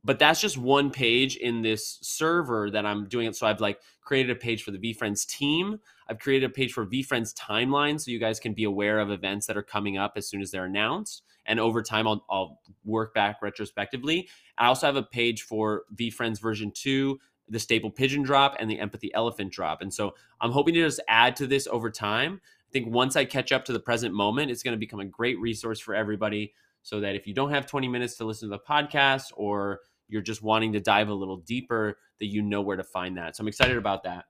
but 0.02 0.18
that's 0.18 0.40
just 0.40 0.56
one 0.56 0.90
page 0.90 1.36
in 1.36 1.62
this 1.62 1.98
server 2.02 2.70
that 2.70 2.86
I'm 2.86 3.08
doing 3.08 3.26
it. 3.26 3.36
So 3.36 3.46
I've 3.46 3.60
like 3.60 3.80
created 4.02 4.30
a 4.30 4.40
page 4.40 4.62
for 4.62 4.70
the 4.70 4.78
VeeFriends 4.78 5.26
team. 5.26 5.78
I've 6.10 6.18
created 6.18 6.50
a 6.50 6.52
page 6.52 6.72
for 6.72 6.84
VeeFriends 6.84 7.32
timeline, 7.34 8.00
so 8.00 8.10
you 8.10 8.18
guys 8.18 8.40
can 8.40 8.52
be 8.52 8.64
aware 8.64 8.98
of 8.98 9.10
events 9.10 9.46
that 9.46 9.56
are 9.56 9.62
coming 9.62 9.96
up 9.96 10.14
as 10.16 10.28
soon 10.28 10.42
as 10.42 10.50
they're 10.50 10.64
announced. 10.64 11.22
And 11.46 11.60
over 11.60 11.82
time, 11.82 12.08
I'll, 12.08 12.24
I'll 12.28 12.60
work 12.84 13.14
back 13.14 13.36
retrospectively. 13.40 14.28
I 14.58 14.66
also 14.66 14.86
have 14.86 14.96
a 14.96 15.02
page 15.04 15.42
for 15.42 15.84
VeeFriends 15.94 16.40
version 16.40 16.72
two 16.74 17.20
the 17.50 17.58
staple 17.58 17.90
pigeon 17.90 18.22
drop 18.22 18.56
and 18.58 18.70
the 18.70 18.78
empathy 18.78 19.12
elephant 19.12 19.52
drop. 19.52 19.82
And 19.82 19.92
so 19.92 20.14
I'm 20.40 20.52
hoping 20.52 20.74
to 20.74 20.80
just 20.80 21.00
add 21.08 21.36
to 21.36 21.46
this 21.46 21.66
over 21.66 21.90
time. 21.90 22.40
I 22.44 22.72
think 22.72 22.94
once 22.94 23.16
I 23.16 23.24
catch 23.24 23.50
up 23.50 23.64
to 23.64 23.72
the 23.72 23.80
present 23.80 24.14
moment, 24.14 24.50
it's 24.50 24.62
going 24.62 24.74
to 24.74 24.78
become 24.78 25.00
a 25.00 25.04
great 25.04 25.38
resource 25.40 25.80
for 25.80 25.94
everybody 25.94 26.54
so 26.82 27.00
that 27.00 27.16
if 27.16 27.26
you 27.26 27.34
don't 27.34 27.50
have 27.50 27.66
20 27.66 27.88
minutes 27.88 28.16
to 28.16 28.24
listen 28.24 28.48
to 28.48 28.56
the 28.56 28.62
podcast 28.72 29.32
or 29.34 29.80
you're 30.08 30.22
just 30.22 30.42
wanting 30.42 30.72
to 30.72 30.80
dive 30.80 31.08
a 31.08 31.14
little 31.14 31.38
deeper, 31.38 31.98
that 32.20 32.26
you 32.26 32.40
know 32.40 32.60
where 32.62 32.76
to 32.76 32.84
find 32.84 33.16
that. 33.16 33.36
So 33.36 33.42
I'm 33.42 33.48
excited 33.48 33.76
about 33.76 34.04
that. 34.04 34.26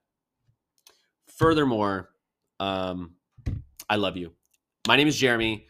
Furthermore, 1.40 2.10
um, 2.58 3.14
I 3.88 3.96
love 3.96 4.18
you. 4.18 4.32
My 4.86 4.96
name 4.96 5.08
is 5.08 5.16
Jeremy. 5.16 5.66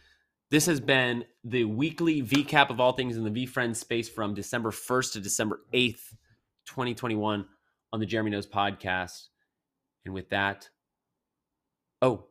This 0.51 0.67
has 0.67 0.81
been 0.81 1.25
the 1.45 1.63
weekly 1.63 2.23
VCAP 2.23 2.71
of 2.71 2.81
all 2.81 2.91
things 2.91 3.17
in 3.17 3.23
the 3.23 3.31
VeeFriends 3.31 3.77
space 3.77 4.09
from 4.09 4.35
December 4.35 4.73
1st 4.73 5.13
to 5.13 5.21
December 5.21 5.61
8th. 5.73 6.13
2021 6.67 7.47
on 7.93 8.01
the 8.01 8.07
Jeremy 8.07 8.33
Knows 8.33 8.49
podcast. 8.49 9.29
And 10.05 10.13
with 10.13 10.31
that, 10.31 10.69
oh, 12.03 12.25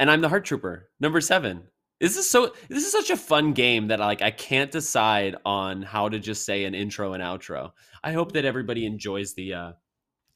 and 0.00 0.10
I'm 0.10 0.22
the 0.22 0.30
Heart 0.30 0.46
Trooper, 0.46 0.88
number 0.98 1.20
seven. 1.20 1.64
This 2.00 2.16
is 2.16 2.28
so. 2.28 2.54
This 2.70 2.86
is 2.86 2.90
such 2.90 3.10
a 3.10 3.18
fun 3.18 3.52
game 3.52 3.88
that 3.88 4.00
like 4.00 4.22
I 4.22 4.30
can't 4.30 4.70
decide 4.70 5.36
on 5.44 5.82
how 5.82 6.08
to 6.08 6.18
just 6.18 6.46
say 6.46 6.64
an 6.64 6.74
intro 6.74 7.12
and 7.12 7.22
outro. 7.22 7.72
I 8.02 8.12
hope 8.12 8.32
that 8.32 8.46
everybody 8.46 8.86
enjoys 8.86 9.34
the 9.34 9.52
uh, 9.52 9.72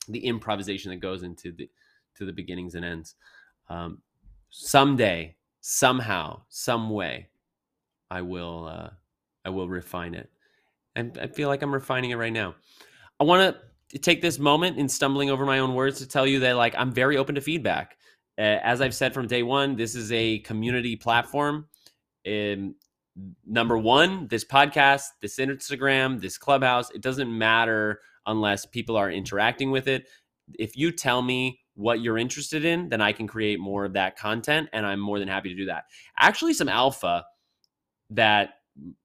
the 0.07 0.27
improvisation 0.27 0.91
that 0.91 0.99
goes 0.99 1.23
into 1.23 1.51
the 1.51 1.71
to 2.17 2.25
the 2.25 2.33
beginnings 2.33 2.75
and 2.75 2.85
ends. 2.85 3.15
Um, 3.69 3.99
someday, 4.51 5.37
somehow, 5.61 6.43
some 6.49 6.91
way, 6.91 7.29
I 8.11 8.23
will 8.23 8.69
uh, 8.69 8.91
I 9.45 9.51
will 9.51 9.69
refine 9.69 10.15
it, 10.15 10.31
and 10.95 11.19
I 11.19 11.27
feel 11.27 11.49
like 11.49 11.63
I'm 11.63 11.75
refining 11.75 12.11
it 12.11 12.17
right 12.17 12.33
now. 12.33 12.55
I 13.19 13.25
want 13.25 13.57
to 13.91 13.99
take 13.99 14.21
this 14.21 14.39
moment 14.39 14.79
in 14.79 14.89
stumbling 14.89 15.31
over 15.31 15.47
my 15.47 15.59
own 15.59 15.75
words 15.75 15.99
to 15.99 16.09
tell 16.09 16.27
you 16.27 16.41
that 16.41 16.57
like 16.57 16.75
I'm 16.77 16.93
very 16.93 17.17
open 17.17 17.35
to 17.35 17.41
feedback. 17.41 17.97
Uh, 18.39 18.61
as 18.63 18.81
I've 18.81 18.95
said 18.95 19.15
from 19.15 19.27
day 19.27 19.43
one, 19.43 19.77
this 19.77 19.95
is 19.95 20.13
a 20.13 20.41
community 20.41 20.97
platform. 20.97 21.69
Um, 22.27 22.75
number 23.47 23.79
one, 23.79 24.29
this 24.29 24.45
podcast, 24.45 25.05
this 25.23 25.39
Instagram, 25.39 26.21
this 26.21 26.37
clubhouse, 26.37 26.91
it 26.91 27.01
doesn't 27.01 27.37
matter 27.37 28.01
unless 28.27 28.67
people 28.67 28.97
are 28.97 29.11
interacting 29.11 29.71
with 29.71 29.89
it. 29.89 30.07
If 30.59 30.77
you 30.77 30.93
tell 30.93 31.23
me 31.23 31.61
what 31.77 32.01
you're 32.01 32.19
interested 32.19 32.65
in, 32.65 32.89
then 32.89 33.01
I 33.01 33.13
can 33.13 33.27
create 33.27 33.61
more 33.61 33.85
of 33.85 33.93
that 33.93 34.19
content, 34.19 34.69
and 34.73 34.85
I'm 34.85 35.01
more 35.01 35.19
than 35.19 35.29
happy 35.29 35.51
to 35.51 35.55
do 35.55 35.67
that. 35.67 35.85
Actually, 36.19 36.55
some 36.55 36.69
alpha 36.69 37.25
that 38.11 38.55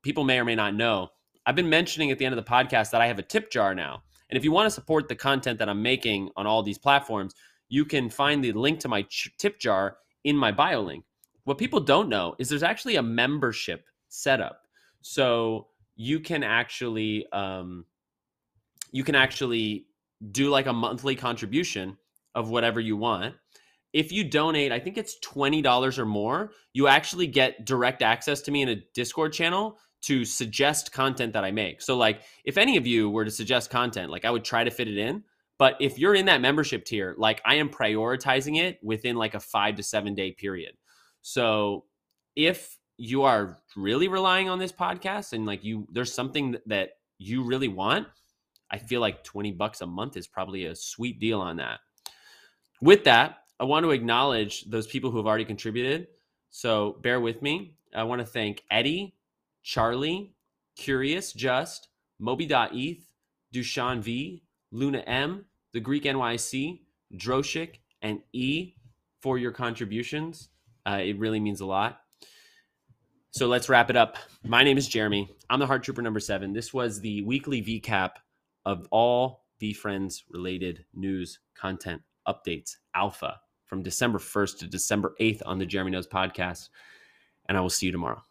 people 0.01 0.23
may 0.23 0.39
or 0.39 0.45
may 0.45 0.55
not 0.55 0.73
know 0.73 1.09
I've 1.45 1.55
been 1.55 1.69
mentioning 1.69 2.11
at 2.11 2.19
the 2.19 2.25
end 2.25 2.37
of 2.37 2.43
the 2.43 2.49
podcast 2.49 2.91
that 2.91 3.01
I 3.01 3.07
have 3.07 3.19
a 3.19 3.23
tip 3.23 3.49
jar 3.51 3.73
now. 3.73 4.03
And 4.29 4.37
if 4.37 4.43
you 4.43 4.51
want 4.51 4.67
to 4.67 4.71
support 4.71 5.07
the 5.07 5.15
content 5.15 5.59
that 5.59 5.69
I'm 5.69 5.81
making 5.81 6.29
on 6.37 6.45
all 6.45 6.63
these 6.63 6.77
platforms, 6.77 7.33
you 7.69 7.83
can 7.83 8.09
find 8.09 8.43
the 8.43 8.51
link 8.53 8.79
to 8.81 8.87
my 8.87 9.05
tip 9.37 9.59
jar 9.59 9.97
in 10.23 10.37
my 10.37 10.51
bio 10.51 10.81
link. 10.81 11.03
What 11.45 11.57
people 11.57 11.79
don't 11.79 12.09
know 12.09 12.35
is 12.37 12.47
there's 12.47 12.63
actually 12.63 12.97
a 12.97 13.03
membership 13.03 13.85
setup. 14.09 14.61
So 15.01 15.67
you 15.95 16.19
can 16.19 16.43
actually 16.43 17.25
um, 17.31 17.85
you 18.91 19.03
can 19.03 19.15
actually 19.15 19.87
do 20.31 20.49
like 20.49 20.67
a 20.67 20.73
monthly 20.73 21.15
contribution 21.15 21.97
of 22.35 22.49
whatever 22.49 22.79
you 22.79 22.97
want. 22.97 23.35
If 23.93 24.11
you 24.11 24.23
donate, 24.23 24.71
I 24.71 24.79
think 24.79 24.97
it's 24.97 25.17
$20 25.19 25.97
or 25.97 26.05
more, 26.05 26.51
you 26.73 26.87
actually 26.87 27.27
get 27.27 27.65
direct 27.65 28.01
access 28.01 28.41
to 28.43 28.51
me 28.51 28.61
in 28.61 28.69
a 28.69 28.81
Discord 28.93 29.33
channel 29.33 29.77
to 30.03 30.25
suggest 30.25 30.91
content 30.91 31.33
that 31.33 31.43
I 31.43 31.51
make. 31.51 31.81
So 31.81 31.97
like 31.97 32.21
if 32.45 32.57
any 32.57 32.77
of 32.77 32.87
you 32.87 33.09
were 33.09 33.25
to 33.25 33.31
suggest 33.31 33.69
content, 33.69 34.09
like 34.09 34.25
I 34.25 34.31
would 34.31 34.43
try 34.43 34.63
to 34.63 34.71
fit 34.71 34.87
it 34.87 34.97
in. 34.97 35.23
But 35.59 35.75
if 35.79 35.99
you're 35.99 36.15
in 36.15 36.25
that 36.25 36.41
membership 36.41 36.85
tier, 36.85 37.13
like 37.17 37.41
I 37.45 37.55
am 37.55 37.69
prioritizing 37.69 38.59
it 38.59 38.79
within 38.81 39.15
like 39.15 39.35
a 39.35 39.39
5 39.39 39.75
to 39.75 39.83
7 39.83 40.15
day 40.15 40.31
period. 40.31 40.73
So 41.21 41.85
if 42.35 42.79
you 42.97 43.23
are 43.23 43.57
really 43.75 44.07
relying 44.07 44.49
on 44.49 44.57
this 44.57 44.71
podcast 44.71 45.33
and 45.33 45.45
like 45.45 45.63
you 45.63 45.87
there's 45.91 46.13
something 46.13 46.57
that 46.65 46.91
you 47.19 47.43
really 47.43 47.67
want, 47.67 48.07
I 48.71 48.77
feel 48.79 49.01
like 49.01 49.23
20 49.23 49.51
bucks 49.51 49.81
a 49.81 49.85
month 49.85 50.17
is 50.17 50.27
probably 50.27 50.65
a 50.65 50.75
sweet 50.75 51.19
deal 51.19 51.41
on 51.41 51.57
that. 51.57 51.79
With 52.81 53.03
that, 53.03 53.43
I 53.59 53.65
want 53.65 53.83
to 53.83 53.91
acknowledge 53.91 54.65
those 54.65 54.87
people 54.87 55.11
who 55.11 55.17
have 55.17 55.27
already 55.27 55.45
contributed. 55.45 56.07
So 56.49 56.97
bear 57.01 57.19
with 57.19 57.41
me. 57.41 57.75
I 57.95 58.03
want 58.03 58.19
to 58.19 58.25
thank 58.25 58.63
Eddie, 58.71 59.15
Charlie, 59.63 60.33
Curious 60.75 61.31
Just, 61.31 61.89
Moby.eth, 62.19 63.13
Dushan 63.53 64.01
V, 64.01 64.43
Luna 64.71 64.99
M, 64.99 65.45
the 65.73 65.79
Greek 65.79 66.05
NYC, 66.05 66.79
Droshik, 67.15 67.75
and 68.01 68.21
E 68.33 68.73
for 69.21 69.37
your 69.37 69.51
contributions. 69.51 70.49
Uh, 70.85 71.01
it 71.03 71.19
really 71.19 71.39
means 71.39 71.61
a 71.61 71.65
lot. 71.65 72.01
So 73.29 73.47
let's 73.47 73.69
wrap 73.69 73.89
it 73.89 73.95
up. 73.95 74.17
My 74.43 74.63
name 74.63 74.77
is 74.77 74.87
Jeremy. 74.87 75.29
I'm 75.49 75.59
the 75.59 75.67
Heart 75.67 75.83
Trooper 75.83 76.01
number 76.01 76.19
seven. 76.19 76.51
This 76.51 76.73
was 76.73 76.99
the 76.99 77.21
weekly 77.21 77.61
VCAP 77.61 78.11
of 78.65 78.87
all 78.89 79.45
VeeFriends 79.61 80.23
related 80.29 80.85
news, 80.95 81.39
content, 81.55 82.01
updates, 82.27 82.75
alpha 82.95 83.39
from 83.65 83.83
December 83.83 84.19
1st 84.19 84.59
to 84.59 84.67
December 84.67 85.15
8th 85.19 85.41
on 85.45 85.57
the 85.57 85.65
Jeremy 85.65 85.91
Knows 85.91 86.07
podcast. 86.07 86.69
And 87.47 87.57
I 87.57 87.61
will 87.61 87.69
see 87.69 87.85
you 87.85 87.91
tomorrow. 87.91 88.21